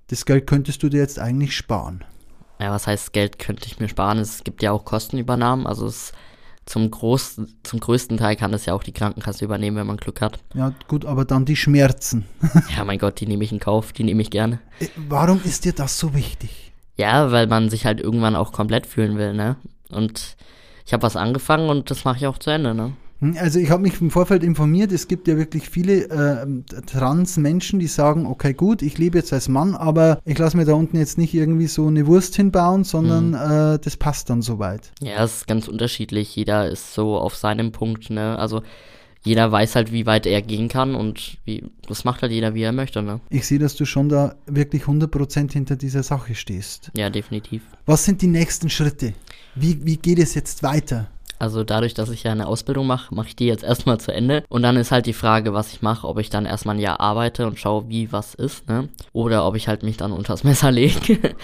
[0.08, 2.04] das Geld könntest du dir jetzt eigentlich sparen.
[2.60, 4.20] Ja, was heißt Geld könnte ich mir sparen?
[4.20, 6.14] Es gibt ja auch Kostenübernahmen, also es
[6.66, 10.22] zum, Groß, zum größten Teil kann das ja auch die Krankenkasse übernehmen, wenn man Glück
[10.22, 10.40] hat.
[10.54, 12.26] Ja, gut, aber dann die Schmerzen.
[12.76, 14.60] Ja, mein Gott, die nehme ich in Kauf, die nehme ich gerne.
[14.80, 16.72] Äh, Warum ist dir das so wichtig?
[16.96, 19.58] Ja, weil man sich halt irgendwann auch komplett fühlen will, ne?
[19.90, 20.38] Und
[20.86, 22.94] ich habe was angefangen und das mache ich auch zu Ende, ne?
[23.20, 26.46] Hm, Also ich habe mich im Vorfeld informiert, es gibt ja wirklich viele äh,
[26.86, 30.74] Trans-Menschen, die sagen, okay gut, ich lebe jetzt als Mann, aber ich lasse mir da
[30.74, 34.92] unten jetzt nicht irgendwie so eine Wurst hinbauen, sondern äh, das passt dann soweit.
[35.02, 36.36] Ja, es ist ganz unterschiedlich.
[36.36, 38.38] Jeder ist so auf seinem Punkt, ne?
[38.38, 38.62] Also
[39.26, 42.64] jeder weiß halt, wie weit er gehen kann und wie, das macht halt jeder, wie
[42.64, 43.22] er möchte, ne?
[43.30, 46.92] Ich sehe, dass du schon da wirklich 100% hinter dieser Sache stehst.
[46.98, 47.62] Ja, definitiv.
[47.86, 49.14] Was sind die nächsten Schritte?
[49.56, 51.10] Wie, wie geht es jetzt weiter?
[51.40, 54.44] Also dadurch, dass ich ja eine Ausbildung mache, mache ich die jetzt erstmal zu Ende.
[54.50, 57.00] Und dann ist halt die Frage, was ich mache, ob ich dann erstmal ein Jahr
[57.00, 58.90] arbeite und schaue, wie was ist, ne?
[59.12, 61.36] Oder ob ich halt mich dann unters Messer lege.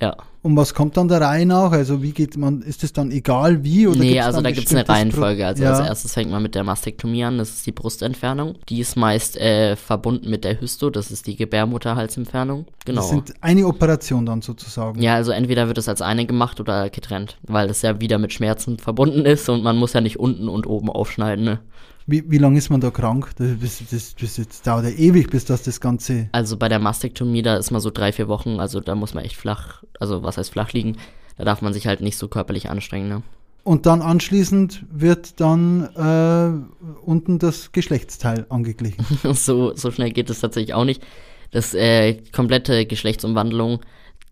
[0.00, 0.16] Ja.
[0.42, 1.72] Und was kommt dann der Reihe nach?
[1.72, 3.88] Also wie geht man, ist es dann egal wie?
[3.88, 5.44] Oder nee, gibt's also da gibt es eine Reihenfolge.
[5.44, 5.70] Also ja.
[5.70, 8.54] als erstes fängt man mit der Mastektomie an, das ist die Brustentfernung.
[8.68, 12.66] Die ist meist äh, verbunden mit der Hysto, das ist die Gebärmutterhalsentfernung.
[12.84, 13.00] Genau.
[13.00, 15.02] Das sind eine Operation dann sozusagen.
[15.02, 18.32] Ja, also entweder wird es als eine gemacht oder getrennt, weil das ja wieder mit
[18.32, 21.44] Schmerzen verbunden ist und man muss ja nicht unten und oben aufschneiden.
[21.44, 21.58] Ne?
[22.08, 23.32] Wie, wie lange ist man da krank?
[23.36, 26.28] Das, das, das, das, dauert ja ewig, bis das das Ganze.
[26.30, 29.24] Also bei der Mastektomie, da ist man so drei, vier Wochen, also da muss man
[29.24, 30.96] echt flach, also was heißt flach liegen,
[31.36, 33.08] da darf man sich halt nicht so körperlich anstrengen.
[33.08, 33.22] Ne?
[33.64, 39.04] Und dann anschließend wird dann äh, unten das Geschlechtsteil angeglichen.
[39.34, 41.02] so, so schnell geht es tatsächlich auch nicht.
[41.50, 43.80] Das äh, komplette Geschlechtsumwandlung,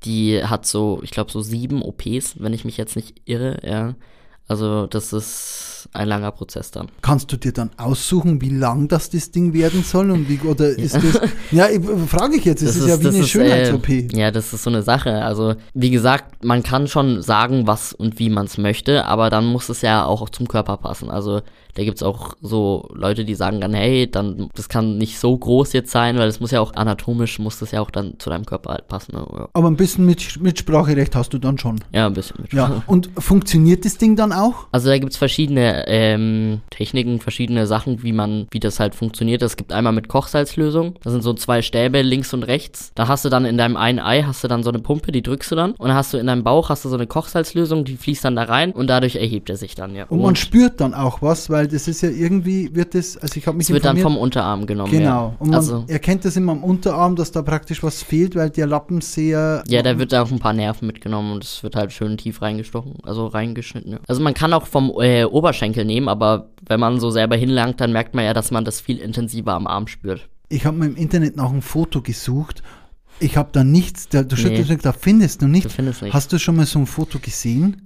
[0.04, 3.94] die hat so, ich glaube, so sieben OPs, wenn ich mich jetzt nicht irre, ja.
[4.46, 6.88] Also das ist ein langer Prozess dann.
[7.02, 10.68] Kannst du dir dann aussuchen, wie lang das das Ding werden soll und wie oder
[10.78, 11.20] ist das?
[11.50, 11.68] Ja,
[12.06, 12.62] frage ich jetzt.
[12.62, 13.88] Es ist, ja wie das eine Schönheits-OP.
[13.88, 15.22] Äh, ja, das ist so eine Sache.
[15.22, 19.46] Also, wie gesagt, man kann schon sagen, was und wie man es möchte, aber dann
[19.46, 21.10] muss es ja auch zum Körper passen.
[21.10, 21.42] Also,
[21.74, 25.72] da gibt's auch so Leute, die sagen dann, hey, dann, das kann nicht so groß
[25.72, 28.46] jetzt sein, weil es muss ja auch anatomisch, muss das ja auch dann zu deinem
[28.46, 29.16] Körper halt passen.
[29.16, 29.26] Ne?
[29.32, 29.48] Ja.
[29.52, 31.80] Aber ein bisschen mit, Mitspracherecht hast du dann schon.
[31.92, 32.52] ja, ein bisschen mit.
[32.52, 32.82] Ja.
[32.86, 34.66] Und funktioniert das Ding dann auch?
[34.72, 39.42] Also da gibt's verschiedene ähm, Techniken, verschiedene Sachen, wie man, wie das halt funktioniert.
[39.42, 40.94] Es gibt einmal mit Kochsalzlösung.
[41.02, 42.92] Das sind so zwei Stäbe links und rechts.
[42.94, 45.22] Da hast du dann in deinem einen Ei hast du dann so eine Pumpe, die
[45.22, 45.72] drückst du dann.
[45.72, 48.36] Und dann hast du in deinem Bauch hast du so eine Kochsalzlösung, die fließt dann
[48.36, 50.04] da rein und dadurch erhebt er sich dann, ja.
[50.04, 53.46] Und man spürt dann auch was, weil das ist ja irgendwie, wird das, also ich
[53.46, 54.90] habe mich es wird dann vom Unterarm genommen.
[54.90, 55.34] Genau.
[55.38, 58.66] Und man also, erkennt das immer am Unterarm, dass da praktisch was fehlt, weil der
[58.66, 59.62] Lappen sehr.
[59.68, 62.94] ja, da wird auch ein paar Nerven mitgenommen und es wird halt schön tief reingestochen,
[63.02, 63.92] also reingeschnitten.
[63.92, 63.98] Ja.
[64.06, 67.92] Also man kann auch vom äh, Oberschenkel nehmen, aber wenn man so selber hinlangt, dann
[67.92, 70.28] merkt man ja, dass man das viel intensiver am Arm spürt.
[70.48, 72.62] Ich habe mal im Internet nach einem Foto gesucht.
[73.20, 74.64] Ich habe da nichts, da, du Nee.
[74.82, 75.70] da findest du Du nicht.
[75.70, 76.12] findest nicht.
[76.12, 77.83] Hast du schon mal so ein Foto gesehen?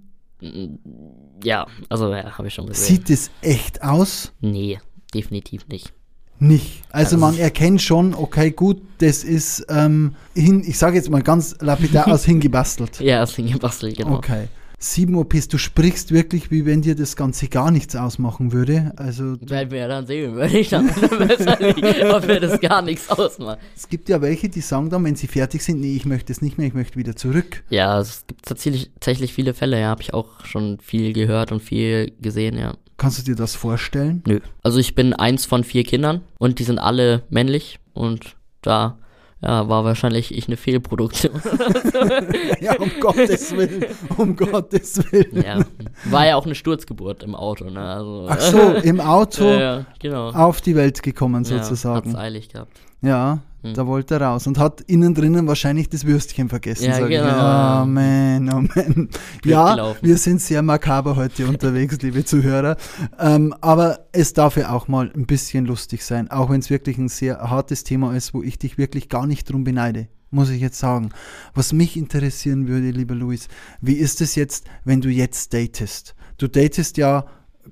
[1.42, 2.96] Ja, also ja, habe ich schon gesehen.
[2.96, 4.33] Sieht es echt aus?
[4.40, 4.79] Nee,
[5.14, 5.92] definitiv nicht.
[6.40, 6.83] Nicht.
[6.90, 11.22] Also Also man erkennt schon, okay, gut, das ist ähm, hin, ich sage jetzt mal
[11.22, 13.01] ganz lapidar aus hingebastelt.
[13.01, 14.16] Ja, ist hingebastelt, genau.
[14.16, 14.48] Okay.
[14.79, 18.93] Sieben OPs, du sprichst wirklich, wie wenn dir das Ganze gar nichts ausmachen würde.
[18.97, 20.87] Also Werden wir ja dann sehen, würde ich dann
[21.19, 23.59] besser nicht, ob mir das gar nichts ausmacht.
[23.77, 26.41] es gibt ja welche, die sagen dann, wenn sie fertig sind, nee, ich möchte es
[26.41, 27.64] nicht mehr, ich möchte wieder zurück.
[27.71, 31.61] Ja, es gibt tatsächlich, tatsächlich viele Fälle, ja, habe ich auch schon viel gehört und
[31.61, 32.75] viel gesehen, ja.
[32.97, 34.23] Kannst du dir das vorstellen?
[34.27, 34.41] Nö.
[34.62, 38.99] Also ich bin eins von vier Kindern und die sind alle männlich und da
[39.40, 41.40] ja, war wahrscheinlich ich eine Fehlproduktion.
[42.61, 43.85] Ja, um Gottes Willen,
[44.16, 45.42] um Gottes Willen.
[45.44, 45.61] ja,
[46.05, 47.81] war ja auch eine Sturzgeburt im Auto, ne?
[47.81, 50.31] Also, Ach so, im Auto ja, ja, genau.
[50.31, 52.11] auf die Welt gekommen Ja, sozusagen.
[52.11, 52.81] hat's eilig gehabt.
[53.01, 53.75] Ja, Hm.
[53.75, 56.85] da wollte er raus und hat innen drinnen wahrscheinlich das Würstchen vergessen.
[56.85, 57.18] Ja, sag ich.
[57.18, 57.83] genau.
[57.83, 59.09] Oh man, oh man.
[59.44, 59.99] Ja, gelaufen.
[60.01, 62.77] wir sind sehr makaber heute unterwegs, liebe Zuhörer.
[63.18, 66.99] Ähm, aber es darf ja auch mal ein bisschen lustig sein, auch wenn es wirklich
[66.99, 70.09] ein sehr hartes Thema ist, wo ich dich wirklich gar nicht drum beneide.
[70.31, 71.09] Muss ich jetzt sagen.
[71.55, 73.49] Was mich interessieren würde, lieber Luis,
[73.81, 76.14] wie ist es jetzt, wenn du jetzt datest?
[76.37, 77.25] Du datest ja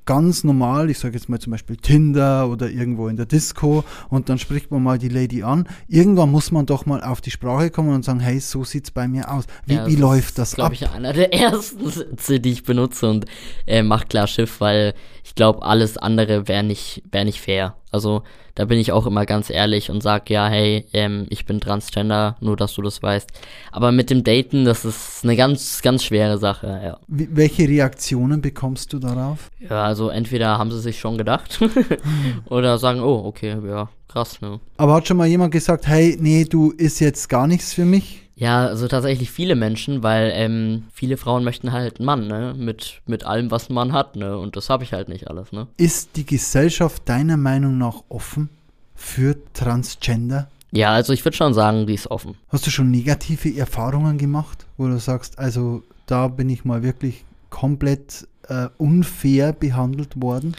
[0.05, 4.29] ganz normal, ich sage jetzt mal zum Beispiel Tinder oder irgendwo in der Disco und
[4.29, 5.69] dann spricht man mal die Lady an.
[5.89, 9.09] Irgendwann muss man doch mal auf die Sprache kommen und sagen, hey, so sieht's bei
[9.09, 9.45] mir aus.
[9.65, 10.73] Wie, Ja, wie läuft das glaube ab?
[10.75, 13.25] ich, einer der ersten Sätze, die ich benutze und
[13.67, 17.77] äh, macht klar Schiff, weil ich glaube, alles andere wäre nicht, wär nicht fair.
[17.97, 18.23] Also
[18.55, 22.37] da bin ich auch immer ganz ehrlich und sag ja, hey, ähm, ich bin Transgender,
[22.41, 23.31] nur dass du das weißt.
[23.73, 26.99] Aber mit dem Daten, das ist eine ganz, ganz schwere Sache, ja.
[27.09, 29.51] Wie, welche Reaktionen bekommst du darauf?
[29.59, 31.59] Ja, also entweder haben sie sich schon gedacht
[32.51, 34.61] oder sagen, oh, okay, ja, krass, ne.
[34.77, 38.26] Aber hat schon mal jemand gesagt, hey, nee, du ist jetzt gar nichts für mich?
[38.39, 42.55] Ja, also tatsächlich viele Menschen, weil ähm, viele Frauen möchten halt einen Mann, ne?
[42.57, 44.39] Mit, mit allem, was ein Mann hat, ne?
[44.39, 45.69] Und das habe ich halt nicht alles, ne?
[45.79, 48.51] Ist die Gesellschaft deiner Meinung nach offen
[48.95, 50.49] für Transgender?
[50.71, 52.35] Ja, also ich würde schon sagen, die ist offen.
[52.51, 57.25] Hast du schon negative Erfahrungen gemacht, wo du sagst, also da bin ich mal wirklich
[57.49, 60.55] komplett äh, unfair behandelt worden?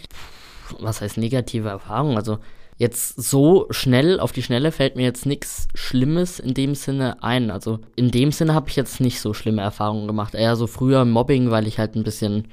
[0.80, 2.18] Was heißt negative Erfahrung?
[2.18, 2.40] Also
[2.78, 7.52] jetzt so schnell, auf die Schnelle fällt mir jetzt nichts Schlimmes in dem Sinne ein.
[7.52, 10.36] Also in dem Sinne habe ich jetzt nicht so schlimme Erfahrungen gemacht.
[10.36, 12.48] Eher so früher Mobbing, weil ich halt ein bisschen,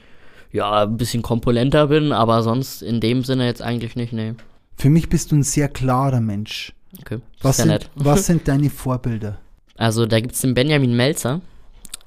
[0.50, 4.34] ja, ein bisschen komponenter bin, aber sonst in dem Sinne jetzt eigentlich nicht, nee.
[4.76, 6.72] Für mich bist du ein sehr klarer Mensch.
[7.00, 7.90] Okay, Was, ja sind, nett.
[7.94, 9.38] was sind deine Vorbilder?
[9.76, 11.40] Also da gibt es den Benjamin Melzer.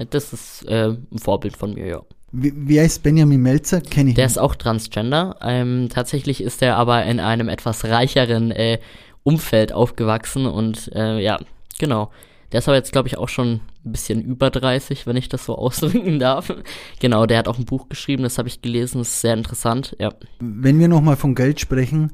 [0.09, 2.01] Das ist äh, ein Vorbild von mir, ja.
[2.31, 3.81] Wie- Wer ist Benjamin Melzer?
[3.81, 4.35] Kenne ich Der nicht.
[4.35, 5.37] ist auch Transgender.
[5.41, 8.79] Ähm, tatsächlich ist er aber in einem etwas reicheren äh,
[9.23, 11.37] Umfeld aufgewachsen und äh, ja,
[11.79, 12.11] genau.
[12.53, 15.45] Der ist aber jetzt, glaube ich, auch schon ein bisschen über 30, wenn ich das
[15.45, 16.53] so ausdrücken darf.
[16.99, 19.95] genau, der hat auch ein Buch geschrieben, das habe ich gelesen, das ist sehr interessant.
[19.99, 22.13] Ja, Wenn wir nochmal von Geld sprechen,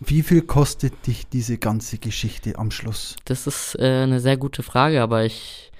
[0.00, 3.16] wie viel kostet dich diese ganze Geschichte am Schluss?
[3.24, 5.72] das ist äh, eine sehr gute Frage, aber ich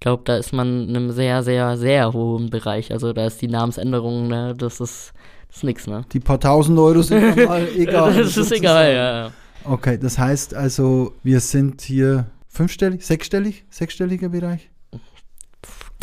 [0.00, 2.90] glaube, da ist man in einem sehr, sehr, sehr hohen Bereich.
[2.92, 5.12] Also da ist die Namensänderung, ne, das ist,
[5.48, 6.04] das ist nix, ne?
[6.12, 8.14] Die paar tausend Euro sind mal egal.
[8.14, 9.26] das ist egal, ja.
[9.26, 9.32] ja.
[9.64, 14.70] Okay, das heißt also, wir sind hier fünfstellig, sechsstellig, sechsstelliger Bereich.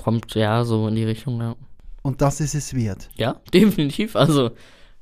[0.02, 1.56] Kommt ja so in die Richtung, ja.
[2.04, 3.10] Und das ist es wert.
[3.16, 4.16] Ja, definitiv.
[4.16, 4.52] Also,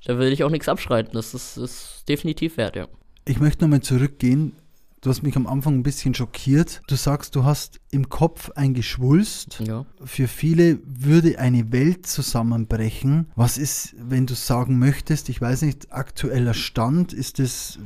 [0.05, 1.12] da will ich auch nichts abschreiten.
[1.13, 2.88] Das ist, ist definitiv wert, ja.
[3.25, 4.53] Ich möchte nochmal zurückgehen.
[5.05, 6.81] Du hast mich am Anfang ein bisschen schockiert.
[6.87, 9.59] Du sagst, du hast im Kopf ein Geschwulst.
[9.63, 9.85] Ja.
[10.03, 13.27] Für viele würde eine Welt zusammenbrechen.
[13.35, 17.13] Was ist, wenn du sagen möchtest, ich weiß nicht, aktueller Stand?
[17.13, 17.77] Ist es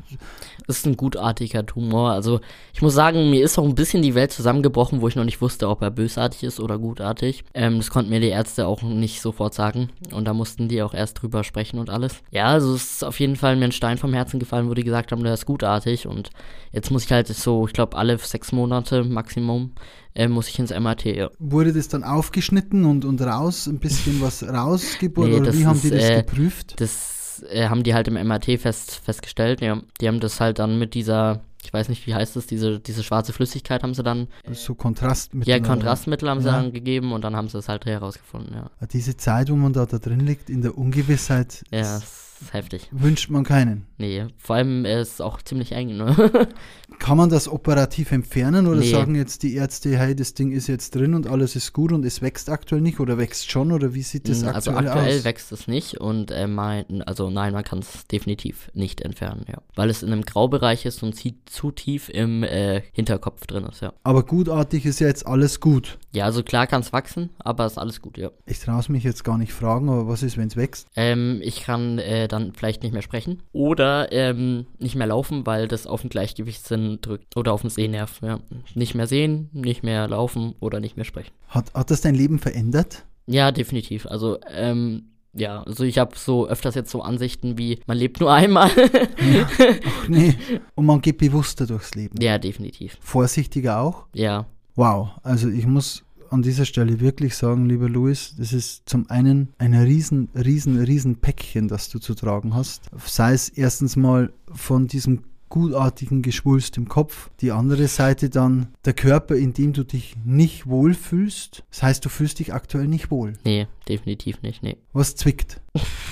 [0.65, 2.11] Das ist ein gutartiger Tumor.
[2.11, 2.39] Also,
[2.73, 5.41] ich muss sagen, mir ist auch ein bisschen die Welt zusammengebrochen, wo ich noch nicht
[5.41, 7.43] wusste, ob er bösartig ist oder gutartig.
[7.53, 9.89] Ähm, das konnten mir die Ärzte auch nicht sofort sagen.
[10.13, 12.15] Und da mussten die auch erst drüber sprechen und alles.
[12.31, 14.85] Ja, also es ist auf jeden Fall mir ein Stein vom Herzen gefallen, wo die
[14.85, 16.07] gesagt haben, der ist gutartig.
[16.07, 16.29] Und
[16.71, 19.71] jetzt muss ich halt so, ich glaube, alle sechs Monate Maximum
[20.15, 21.05] äh, muss ich ins MRT.
[21.05, 21.29] Ja.
[21.39, 25.29] Wurde das dann aufgeschnitten und, und raus, ein bisschen was rausgeboren?
[25.31, 26.75] Nee, oder das wie haben die ist, das äh, geprüft?
[26.81, 29.81] Das äh, haben die halt im MRT fest, festgestellt, ja.
[30.01, 33.03] Die haben das halt dann mit dieser, ich weiß nicht, wie heißt das, diese, diese
[33.03, 35.49] schwarze Flüssigkeit haben sie dann, so Kontrastmittel.
[35.53, 36.61] ja, Kontrastmittel haben sie Ja.
[36.61, 38.69] dann gegeben und dann haben sie es halt herausgefunden, ja.
[38.91, 41.99] Diese Zeit, wo man da, da drin liegt, in der Ungewissheit, Ja, das
[42.39, 42.87] das ist heftig.
[42.91, 43.85] wünscht man keinen.
[43.97, 46.15] Nee, vor allem äh, ist es auch ziemlich eng, ne?
[46.99, 48.91] Kann man das operativ entfernen oder Nee.
[48.91, 52.03] sagen jetzt die Ärzte, hey, das Ding ist jetzt drin und alles ist gut und
[52.05, 55.23] es wächst aktuell nicht oder wächst schon oder wie sieht das also aktuell, aktuell aus?
[55.23, 59.59] wächst es nicht und äh, mein, also nein, man kann es definitiv nicht entfernen, ja.
[59.75, 63.93] Weil es in einem Graubereich ist und zu tief im äh, Hinterkopf drin ist, ja.
[64.03, 65.97] Aber gutartig ist ja jetzt alles gut.
[66.11, 68.29] Ja, also klar kann es wachsen, aber ist alles gut, ja.
[68.45, 70.87] Ich traue es mich jetzt gar nicht fragen, aber was ist, wenn es wächst?
[70.95, 75.67] Ähm, ich kann äh, dann vielleicht nicht mehr sprechen oder ähm, nicht mehr laufen, weil
[75.69, 78.19] das auf den Gleichgewichtssinn drückt oder auf den Sehnerv.
[78.21, 78.39] Ja.
[78.75, 81.31] Nicht mehr sehen, nicht mehr laufen oder nicht mehr sprechen.
[81.47, 83.05] Hat, hat das dein Leben verändert?
[83.27, 84.07] Ja, definitiv.
[84.07, 88.33] Also, ähm, ja, also ich habe so öfters jetzt so Ansichten wie, man lebt nur
[88.33, 88.69] einmal.
[88.75, 89.47] Ja.
[89.85, 90.35] Ach nee.
[90.75, 92.19] Und man geht bewusster durchs Leben.
[92.19, 92.97] ja, definitiv.
[93.01, 94.05] Vorsichtiger auch.
[94.13, 94.47] Ja.
[94.75, 95.09] Wow.
[95.23, 99.73] Also ich muss an dieser Stelle wirklich sagen, lieber Louis, das ist zum einen ein
[99.73, 102.83] riesen, riesen, riesen Päckchen, das du zu tragen hast.
[103.05, 108.93] Sei es erstens mal von diesem gutartigen Geschwulst im Kopf, die andere Seite dann der
[108.93, 111.63] Körper, in dem du dich nicht wohlfühlst.
[111.69, 113.33] Das heißt, du fühlst dich aktuell nicht wohl.
[113.43, 114.77] Nee, definitiv nicht, nee.
[114.93, 115.61] Was zwickt?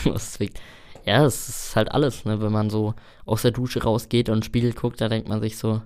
[0.03, 0.59] Was zwickt.
[1.05, 2.41] Ja, es ist halt alles, ne?
[2.41, 2.93] Wenn man so
[3.25, 5.81] aus der Dusche rausgeht und Spiegel guckt, da denkt man sich so,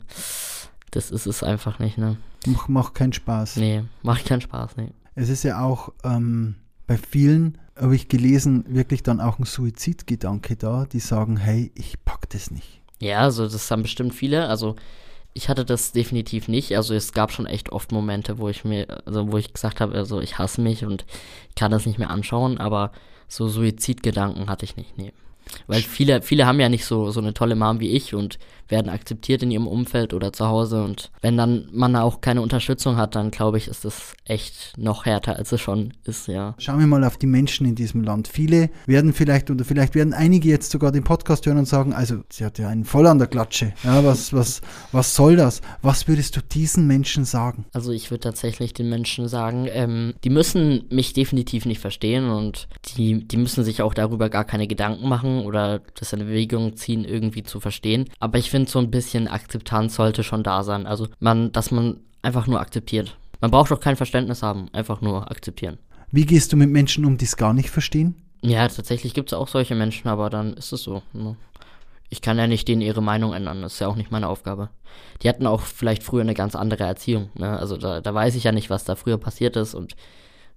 [0.89, 2.17] das ist es einfach nicht, ne?
[2.47, 3.57] Macht mach keinen Spaß.
[3.57, 4.89] Nee, macht keinen Spaß, nee.
[5.13, 6.55] Es ist ja auch ähm,
[6.87, 12.03] bei vielen, habe ich gelesen, wirklich dann auch ein Suizidgedanke da, die sagen, hey, ich
[12.03, 12.80] pack das nicht.
[13.01, 14.47] Ja, also das haben bestimmt viele.
[14.47, 14.75] Also
[15.33, 16.75] ich hatte das definitiv nicht.
[16.75, 19.95] Also es gab schon echt oft Momente, wo ich mir, also wo ich gesagt habe,
[19.95, 21.05] also ich hasse mich und
[21.55, 22.91] kann das nicht mehr anschauen, aber
[23.27, 25.13] so Suizidgedanken hatte ich nicht, nee.
[25.67, 28.39] Weil viele, viele haben ja nicht so, so eine tolle Mom wie ich und
[28.71, 30.83] werden akzeptiert in ihrem Umfeld oder zu Hause.
[30.83, 35.05] Und wenn dann man auch keine Unterstützung hat, dann glaube ich, ist das echt noch
[35.05, 36.55] härter, als es schon ist, ja.
[36.57, 38.27] Schauen wir mal auf die Menschen in diesem Land.
[38.27, 42.21] Viele werden vielleicht, oder vielleicht werden einige jetzt sogar den Podcast hören und sagen, also
[42.29, 43.73] sie hat ja einen voll an der Klatsche.
[43.83, 44.61] Ja, was, was,
[44.91, 45.61] was soll das?
[45.81, 47.65] Was würdest du diesen Menschen sagen?
[47.73, 52.69] Also ich würde tatsächlich den Menschen sagen, ähm, die müssen mich definitiv nicht verstehen und
[52.95, 57.05] die, die müssen sich auch darüber gar keine Gedanken machen oder das in Erwägung ziehen,
[57.05, 58.05] irgendwie zu verstehen.
[58.19, 60.87] Aber ich finde, so ein bisschen Akzeptanz sollte schon da sein.
[60.87, 63.17] Also man, dass man einfach nur akzeptiert.
[63.39, 65.79] Man braucht auch kein Verständnis haben, einfach nur akzeptieren.
[66.11, 68.15] Wie gehst du mit Menschen um, die es gar nicht verstehen?
[68.41, 71.03] Ja, tatsächlich gibt es auch solche Menschen, aber dann ist es so.
[71.13, 71.35] ne?
[72.09, 74.69] Ich kann ja nicht denen ihre Meinung ändern, das ist ja auch nicht meine Aufgabe.
[75.21, 77.29] Die hatten auch vielleicht früher eine ganz andere Erziehung.
[77.37, 77.57] Ne?
[77.57, 79.95] Also da, da weiß ich ja nicht, was da früher passiert ist und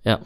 [0.03, 0.21] ja.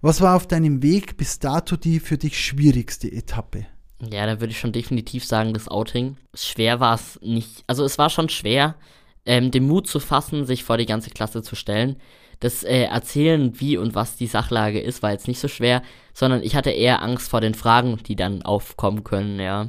[0.00, 3.66] Was war auf deinem Weg bis dato die für dich schwierigste Etappe?
[4.08, 6.16] Ja, da würde ich schon definitiv sagen, das Outing.
[6.34, 7.64] Schwer war es nicht.
[7.66, 8.76] Also es war schon schwer,
[9.26, 11.96] ähm, den Mut zu fassen, sich vor die ganze Klasse zu stellen.
[12.40, 15.82] Das äh, Erzählen, wie und was die Sachlage ist, war jetzt nicht so schwer,
[16.14, 19.68] sondern ich hatte eher Angst vor den Fragen, die dann aufkommen können, ja.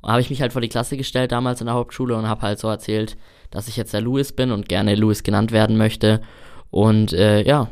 [0.00, 2.42] Und habe ich mich halt vor die Klasse gestellt damals in der Hauptschule und habe
[2.42, 3.16] halt so erzählt,
[3.50, 6.20] dass ich jetzt der Louis bin und gerne Louis genannt werden möchte.
[6.70, 7.68] Und äh, ja,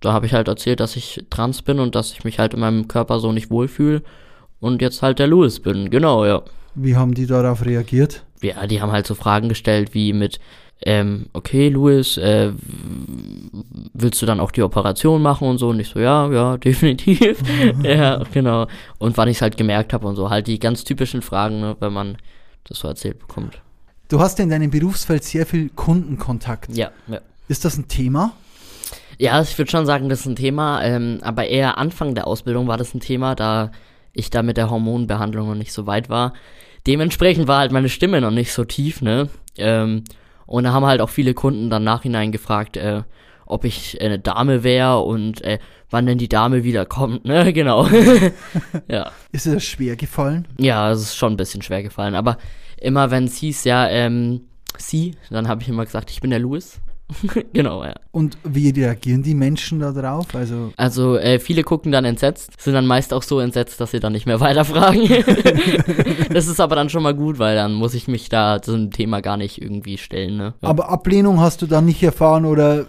[0.00, 2.60] da habe ich halt erzählt, dass ich trans bin und dass ich mich halt in
[2.60, 4.02] meinem Körper so nicht wohlfühle
[4.64, 5.90] und jetzt halt der Louis bin.
[5.90, 6.42] Genau, ja.
[6.74, 8.24] Wie haben die darauf reagiert?
[8.40, 10.40] Ja, die haben halt so Fragen gestellt wie mit,
[10.86, 12.52] ähm, okay, Louis, äh,
[13.92, 15.68] willst du dann auch die Operation machen und so?
[15.68, 17.38] Und ich so, ja, ja, definitiv.
[17.82, 18.66] ja, genau.
[18.98, 21.76] Und wann ich es halt gemerkt habe und so, halt die ganz typischen Fragen, ne,
[21.80, 22.16] wenn man
[22.64, 23.60] das so erzählt bekommt.
[24.08, 26.74] Du hast ja in deinem Berufsfeld sehr viel Kundenkontakt.
[26.74, 27.20] Ja, ja.
[27.48, 28.32] Ist das ein Thema?
[29.18, 32.66] Ja, ich würde schon sagen, das ist ein Thema, ähm, aber eher Anfang der Ausbildung
[32.66, 33.70] war das ein Thema, da
[34.14, 36.32] ich da mit der Hormonbehandlung noch nicht so weit war.
[36.86, 39.28] Dementsprechend war halt meine Stimme noch nicht so tief, ne?
[39.56, 40.04] Ähm,
[40.46, 43.02] und da haben halt auch viele Kunden dann nachhinein gefragt, äh,
[43.46, 45.58] ob ich eine Dame wäre und äh,
[45.90, 47.52] wann denn die Dame wieder kommt, ne?
[47.52, 47.86] Genau.
[48.88, 49.10] ja.
[49.32, 50.46] Ist das schwer gefallen?
[50.58, 52.38] Ja, es ist schon ein bisschen schwer gefallen, aber
[52.80, 54.42] immer wenn es hieß, ja, ähm,
[54.76, 56.80] sie, dann habe ich immer gesagt, ich bin der Louis.
[57.52, 57.94] genau, ja.
[58.12, 60.34] Und wie reagieren die Menschen da drauf?
[60.34, 64.00] Also, Also äh, viele gucken dann entsetzt, sind dann meist auch so entsetzt, dass sie
[64.00, 65.08] dann nicht mehr weiterfragen.
[66.30, 69.20] das ist aber dann schon mal gut, weil dann muss ich mich da zum Thema
[69.20, 70.36] gar nicht irgendwie stellen.
[70.36, 70.54] Ne?
[70.62, 70.68] Ja.
[70.68, 72.84] aber Ablehnung hast du da nicht erfahren oder äh,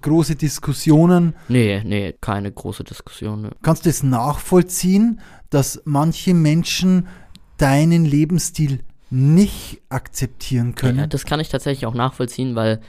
[0.00, 1.34] große Diskussionen?
[1.48, 3.42] nee, nee, keine große Diskussion.
[3.42, 3.50] Ne.
[3.62, 7.08] Kannst du es nachvollziehen, dass manche Menschen
[7.56, 10.98] deinen Lebensstil nicht akzeptieren können?
[10.98, 12.80] Ja, das kann ich tatsächlich auch nachvollziehen, weil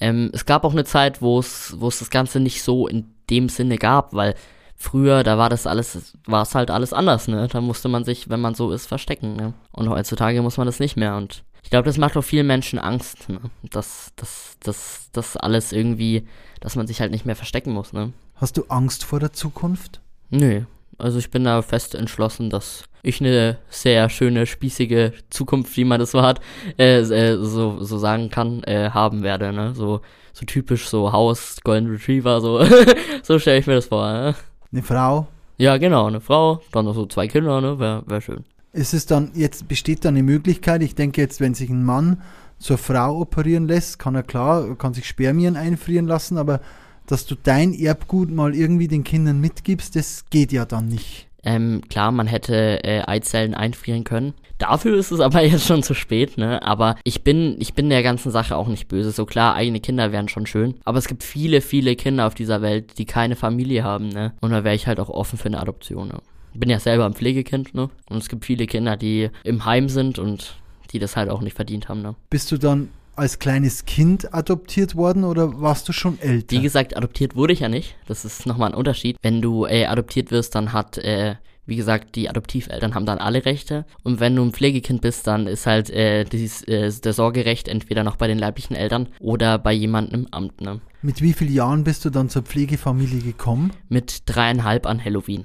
[0.00, 3.12] ähm, es gab auch eine Zeit, wo es, wo es das Ganze nicht so in
[3.30, 4.34] dem Sinne gab, weil
[4.76, 7.48] früher, da war das alles, war es halt alles anders, ne?
[7.48, 9.54] Da musste man sich, wenn man so ist, verstecken, ne?
[9.70, 12.78] Und heutzutage muss man das nicht mehr und ich glaube, das macht auch vielen Menschen
[12.78, 13.40] Angst, ne?
[13.62, 16.26] Dass, dass, dass, dass alles irgendwie,
[16.60, 18.12] dass man sich halt nicht mehr verstecken muss, ne?
[18.34, 20.00] Hast du Angst vor der Zukunft?
[20.30, 20.62] Nö.
[20.98, 25.98] Also ich bin da fest entschlossen, dass ich eine sehr schöne, spießige Zukunft, wie man
[25.98, 26.40] das so hat,
[26.78, 29.74] äh, äh, so, so sagen kann, äh, haben werde, ne?
[29.74, 30.00] So,
[30.32, 32.64] so typisch so Haus, Golden Retriever, so,
[33.22, 34.34] so stelle ich mir das vor, ne?
[34.70, 35.26] Eine Frau?
[35.58, 37.78] Ja, genau, eine Frau, dann noch so zwei Kinder, ne?
[37.78, 38.44] Wäre wär schön.
[38.72, 42.22] Ist es dann, jetzt besteht da eine Möglichkeit, ich denke jetzt, wenn sich ein Mann
[42.58, 46.60] zur Frau operieren lässt, kann er klar, kann sich Spermien einfrieren lassen, aber
[47.06, 51.28] dass du dein Erbgut mal irgendwie den Kindern mitgibst, das geht ja dann nicht.
[51.44, 54.34] Ähm, klar, man hätte äh, Eizellen einfrieren können.
[54.58, 56.62] Dafür ist es aber jetzt schon zu spät, ne?
[56.62, 59.10] Aber ich bin, ich bin der ganzen Sache auch nicht böse.
[59.10, 60.76] So klar, eigene Kinder wären schon schön.
[60.84, 64.32] Aber es gibt viele, viele Kinder auf dieser Welt, die keine Familie haben, ne?
[64.40, 66.18] Und da wäre ich halt auch offen für eine Adoption, ne?
[66.54, 67.90] Bin ja selber ein Pflegekind, ne?
[68.08, 70.56] Und es gibt viele Kinder, die im Heim sind und
[70.92, 72.14] die das halt auch nicht verdient haben, ne?
[72.30, 76.56] Bist du dann als kleines Kind adoptiert worden oder warst du schon älter?
[76.56, 77.96] Wie gesagt, adoptiert wurde ich ja nicht.
[78.06, 79.16] Das ist nochmal ein Unterschied.
[79.22, 83.44] Wenn du äh, adoptiert wirst, dann hat, äh, wie gesagt, die Adoptiveltern haben dann alle
[83.44, 83.84] Rechte.
[84.02, 88.02] Und wenn du ein Pflegekind bist, dann ist halt äh, dieses, äh, der Sorgerecht entweder
[88.02, 90.60] noch bei den leiblichen Eltern oder bei jemandem im Amt.
[90.60, 90.80] Ne?
[91.02, 93.72] Mit wie vielen Jahren bist du dann zur Pflegefamilie gekommen?
[93.88, 95.44] Mit dreieinhalb an Halloween.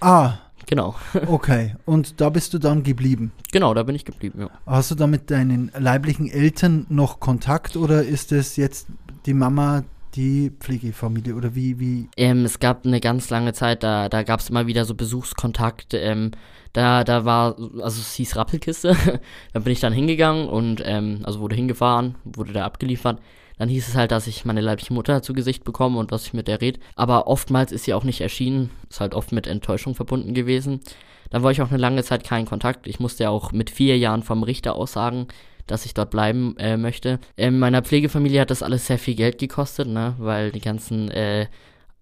[0.00, 0.94] Ah, Genau.
[1.26, 1.74] okay.
[1.86, 3.32] Und da bist du dann geblieben.
[3.50, 4.50] genau, da bin ich geblieben, ja.
[4.66, 8.88] Hast du da mit deinen leiblichen Eltern noch Kontakt oder ist es jetzt
[9.24, 12.08] die Mama, die Pflegefamilie oder wie, wie?
[12.18, 15.94] Ähm, es gab eine ganz lange Zeit, da, da gab es immer wieder so Besuchskontakt.
[15.94, 16.32] Ähm,
[16.74, 18.94] da, da war, also es hieß Rappelkiste.
[19.54, 23.20] da bin ich dann hingegangen und, ähm, also wurde hingefahren, wurde da abgeliefert.
[23.58, 26.32] Dann hieß es halt, dass ich meine leibliche Mutter zu Gesicht bekomme und was ich
[26.32, 26.78] mit der red.
[26.94, 28.70] Aber oftmals ist sie auch nicht erschienen.
[28.88, 30.80] Ist halt oft mit Enttäuschung verbunden gewesen.
[31.30, 32.86] Dann war ich auch eine lange Zeit keinen Kontakt.
[32.86, 35.26] Ich musste ja auch mit vier Jahren vom Richter aussagen,
[35.66, 37.18] dass ich dort bleiben äh, möchte.
[37.36, 40.14] In meiner Pflegefamilie hat das alles sehr viel Geld gekostet, ne?
[40.18, 41.46] Weil die ganzen äh,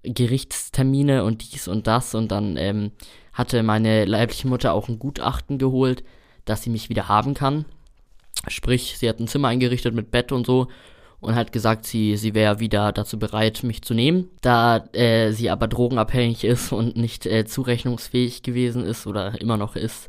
[0.02, 2.92] Gerichtstermine und dies und das und dann ähm,
[3.32, 6.04] hatte meine leibliche Mutter auch ein Gutachten geholt,
[6.44, 7.64] dass sie mich wieder haben kann.
[8.46, 10.68] Sprich, sie hat ein Zimmer eingerichtet mit Bett und so
[11.26, 14.30] und hat gesagt, sie, sie wäre wieder dazu bereit, mich zu nehmen.
[14.42, 19.74] Da äh, sie aber drogenabhängig ist und nicht äh, zurechnungsfähig gewesen ist oder immer noch
[19.74, 20.08] ist,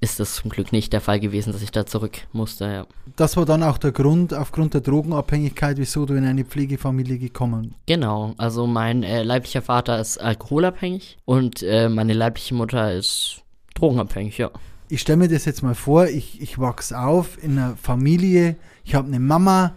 [0.00, 2.66] ist das zum Glück nicht der Fall gewesen, dass ich da zurück musste.
[2.66, 2.86] Ja.
[3.16, 7.74] Das war dann auch der Grund, aufgrund der Drogenabhängigkeit, wieso du in eine Pflegefamilie gekommen
[7.86, 13.40] Genau, also mein äh, leiblicher Vater ist alkoholabhängig und äh, meine leibliche Mutter ist
[13.76, 14.50] drogenabhängig, ja.
[14.90, 18.94] Ich stelle mir das jetzt mal vor, ich, ich wachse auf in einer Familie, ich
[18.94, 19.72] habe eine Mama,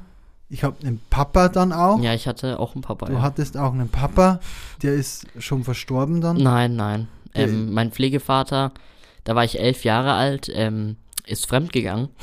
[0.49, 1.99] ich habe einen Papa dann auch.
[2.01, 3.07] Ja, ich hatte auch einen Papa.
[3.07, 3.21] Du ja.
[3.21, 4.39] hattest auch einen Papa,
[4.81, 6.37] der ist schon verstorben dann.
[6.37, 7.07] Nein, nein.
[7.33, 7.43] Äh.
[7.43, 8.71] Ähm, mein Pflegevater,
[9.23, 12.09] da war ich elf Jahre alt, ähm, ist fremdgegangen.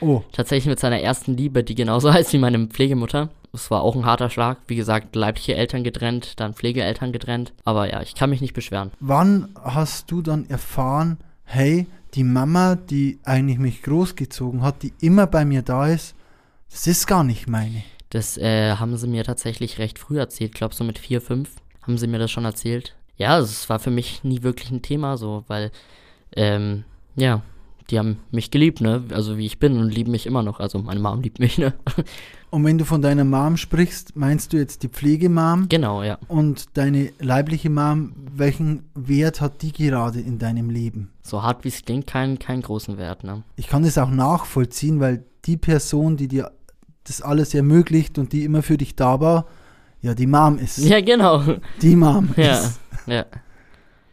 [0.00, 3.30] Oh, Tatsächlich mit seiner ersten Liebe, die genauso heißt wie meine Pflegemutter.
[3.54, 4.58] Es war auch ein harter Schlag.
[4.66, 7.54] Wie gesagt, leibliche Eltern getrennt, dann Pflegeeltern getrennt.
[7.64, 8.90] Aber ja, ich kann mich nicht beschweren.
[9.00, 15.26] wann hast du dann erfahren, hey, die Mama, die eigentlich mich großgezogen hat, die immer
[15.26, 16.14] bei mir da ist,
[16.70, 17.82] das ist gar nicht meine.
[18.10, 20.50] Das äh, haben sie mir tatsächlich recht früh erzählt.
[20.52, 21.50] Ich glaube, so mit vier, fünf
[21.82, 22.94] haben sie mir das schon erzählt.
[23.16, 25.70] Ja, es war für mich nie wirklich ein Thema so, weil,
[26.36, 26.84] ähm,
[27.16, 27.42] ja,
[27.90, 29.02] die haben mich geliebt, ne?
[29.12, 30.60] Also wie ich bin und lieben mich immer noch.
[30.60, 31.74] Also meine Mom liebt mich, ne?
[32.50, 36.18] Und wenn du von deiner Mom sprichst, meinst du jetzt die Pflegemam genau, ja.
[36.28, 41.10] und deine leibliche Mom, welchen Wert hat die gerade in deinem Leben?
[41.22, 43.42] So hart wie es klingt, keinen keinen großen Wert, ne?
[43.56, 46.52] Ich kann das auch nachvollziehen, weil die Person, die dir
[47.02, 49.46] das alles ermöglicht und die immer für dich da war,
[50.00, 50.78] ja, die Mom ist.
[50.78, 51.42] Ja, genau.
[51.82, 52.78] Die Mom Ja, ist.
[53.06, 53.24] ja.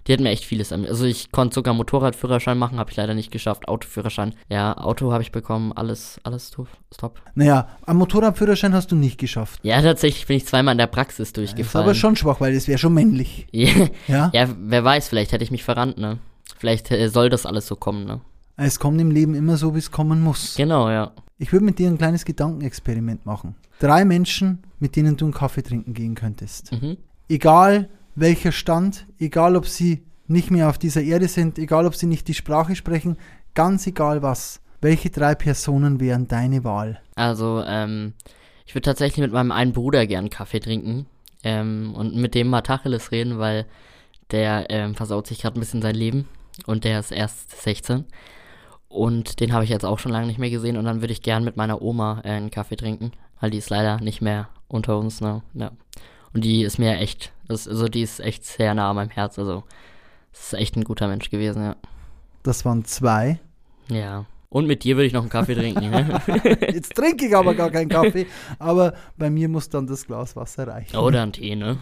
[0.08, 0.90] Die hat mir echt vieles an mir.
[0.90, 3.68] Also ich konnte sogar Motorradführerschein machen, habe ich leider nicht geschafft.
[3.68, 4.34] Autoführerschein.
[4.50, 6.68] Ja, Auto habe ich bekommen, alles, alles top.
[7.36, 9.60] Naja, am Motorradführerschein hast du nicht geschafft.
[9.64, 12.68] Ja, tatsächlich bin ich zweimal in der Praxis Das ist aber schon schwach, weil das
[12.68, 13.48] wäre schon männlich.
[13.52, 14.30] Ja, Ja?
[14.34, 16.18] ja, wer weiß, vielleicht hätte ich mich verrannt, ne?
[16.58, 18.22] Vielleicht äh, soll das alles so kommen, ne?
[18.58, 20.56] Es kommt im Leben immer so, wie es kommen muss.
[20.56, 21.12] Genau, ja.
[21.38, 23.56] Ich würde mit dir ein kleines Gedankenexperiment machen.
[23.80, 26.72] Drei Menschen, mit denen du einen Kaffee trinken gehen könntest.
[26.72, 26.98] Mhm.
[27.30, 32.08] Egal welcher Stand, egal ob sie nicht mehr auf dieser Erde sind, egal ob sie
[32.08, 33.18] nicht die Sprache sprechen,
[33.54, 34.62] ganz egal was.
[34.82, 37.02] Welche drei Personen wären deine Wahl?
[37.16, 38.14] Also, ähm,
[38.66, 41.06] ich würde tatsächlich mit meinem einen Bruder gern Kaffee trinken.
[41.44, 43.66] Ähm, und mit dem mal Tacheles reden, weil
[44.32, 46.28] der ähm, versaut sich gerade ein bisschen sein Leben.
[46.66, 48.06] Und der ist erst 16.
[48.88, 50.78] Und den habe ich jetzt auch schon lange nicht mehr gesehen.
[50.78, 53.12] Und dann würde ich gern mit meiner Oma äh, einen Kaffee trinken.
[53.40, 55.42] Weil die ist leider nicht mehr unter uns, ne?
[55.54, 55.72] Ja.
[56.34, 59.38] Und die ist mir echt, das, also die ist echt sehr nah an meinem Herz.
[59.38, 59.64] Also,
[60.32, 61.76] das ist echt ein guter Mensch gewesen, ja.
[62.44, 63.40] Das waren zwei.
[63.90, 64.26] Ja.
[64.50, 65.84] Und mit dir würde ich noch einen Kaffee trinken.
[66.74, 68.28] Jetzt trinke ich aber gar keinen Kaffee,
[68.60, 70.98] aber bei mir muss dann das Glas Wasser reichen.
[70.98, 71.78] Oder einen Tee, ne?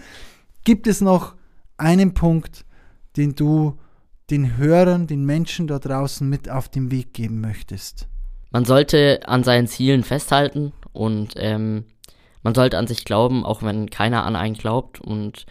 [0.64, 1.34] Gibt es noch
[1.76, 2.64] einen Punkt,
[3.16, 3.78] den du
[4.30, 8.08] den Hörern, den Menschen da draußen mit auf den Weg geben möchtest?
[8.50, 11.84] Man sollte an seinen Zielen festhalten und ähm,
[12.42, 15.46] man sollte an sich glauben, auch wenn keiner an einen glaubt und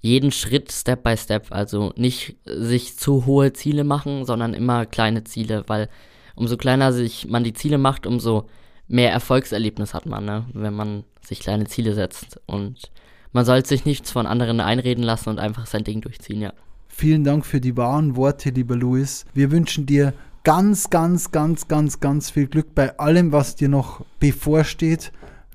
[0.00, 5.24] jeden Schritt Step by Step, also nicht sich zu hohe Ziele machen, sondern immer kleine
[5.24, 5.88] Ziele, weil
[6.36, 8.48] umso kleiner sich man die Ziele macht, umso
[8.86, 10.46] mehr Erfolgserlebnis hat man, ne?
[10.52, 12.90] wenn man sich kleine Ziele setzt und
[13.32, 16.52] man sollte sich nichts von anderen einreden lassen und einfach sein Ding durchziehen, ja.
[16.88, 19.24] Vielen Dank für die wahren Worte, lieber Louis.
[19.32, 24.04] Wir wünschen dir ganz, ganz, ganz, ganz, ganz viel Glück bei allem, was dir noch
[24.18, 25.12] bevorsteht.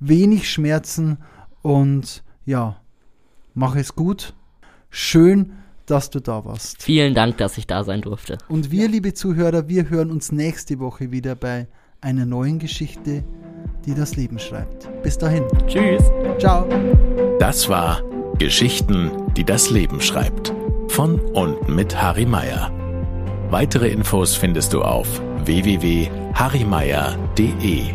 [0.08, 1.18] Wenig Schmerzen
[1.62, 2.78] und ja,
[3.54, 4.34] mach es gut.
[4.89, 5.54] Schön,
[5.86, 6.84] dass du da warst.
[6.84, 8.38] Vielen Dank, dass ich da sein durfte.
[8.47, 11.68] Und wir, liebe Zuhörer, wir hören uns nächste Woche wieder bei
[12.01, 13.24] einer neuen Geschichte,
[13.86, 14.89] die das Leben schreibt.
[15.04, 15.43] Bis dahin.
[15.68, 16.04] Tschüss.
[16.38, 16.66] Ciao.
[17.39, 18.01] Das war
[18.39, 20.54] Geschichten, die das Leben schreibt.
[20.89, 22.72] Von und mit Harry Meyer.
[23.49, 27.93] Weitere Infos findest du auf www.harrymeier.de.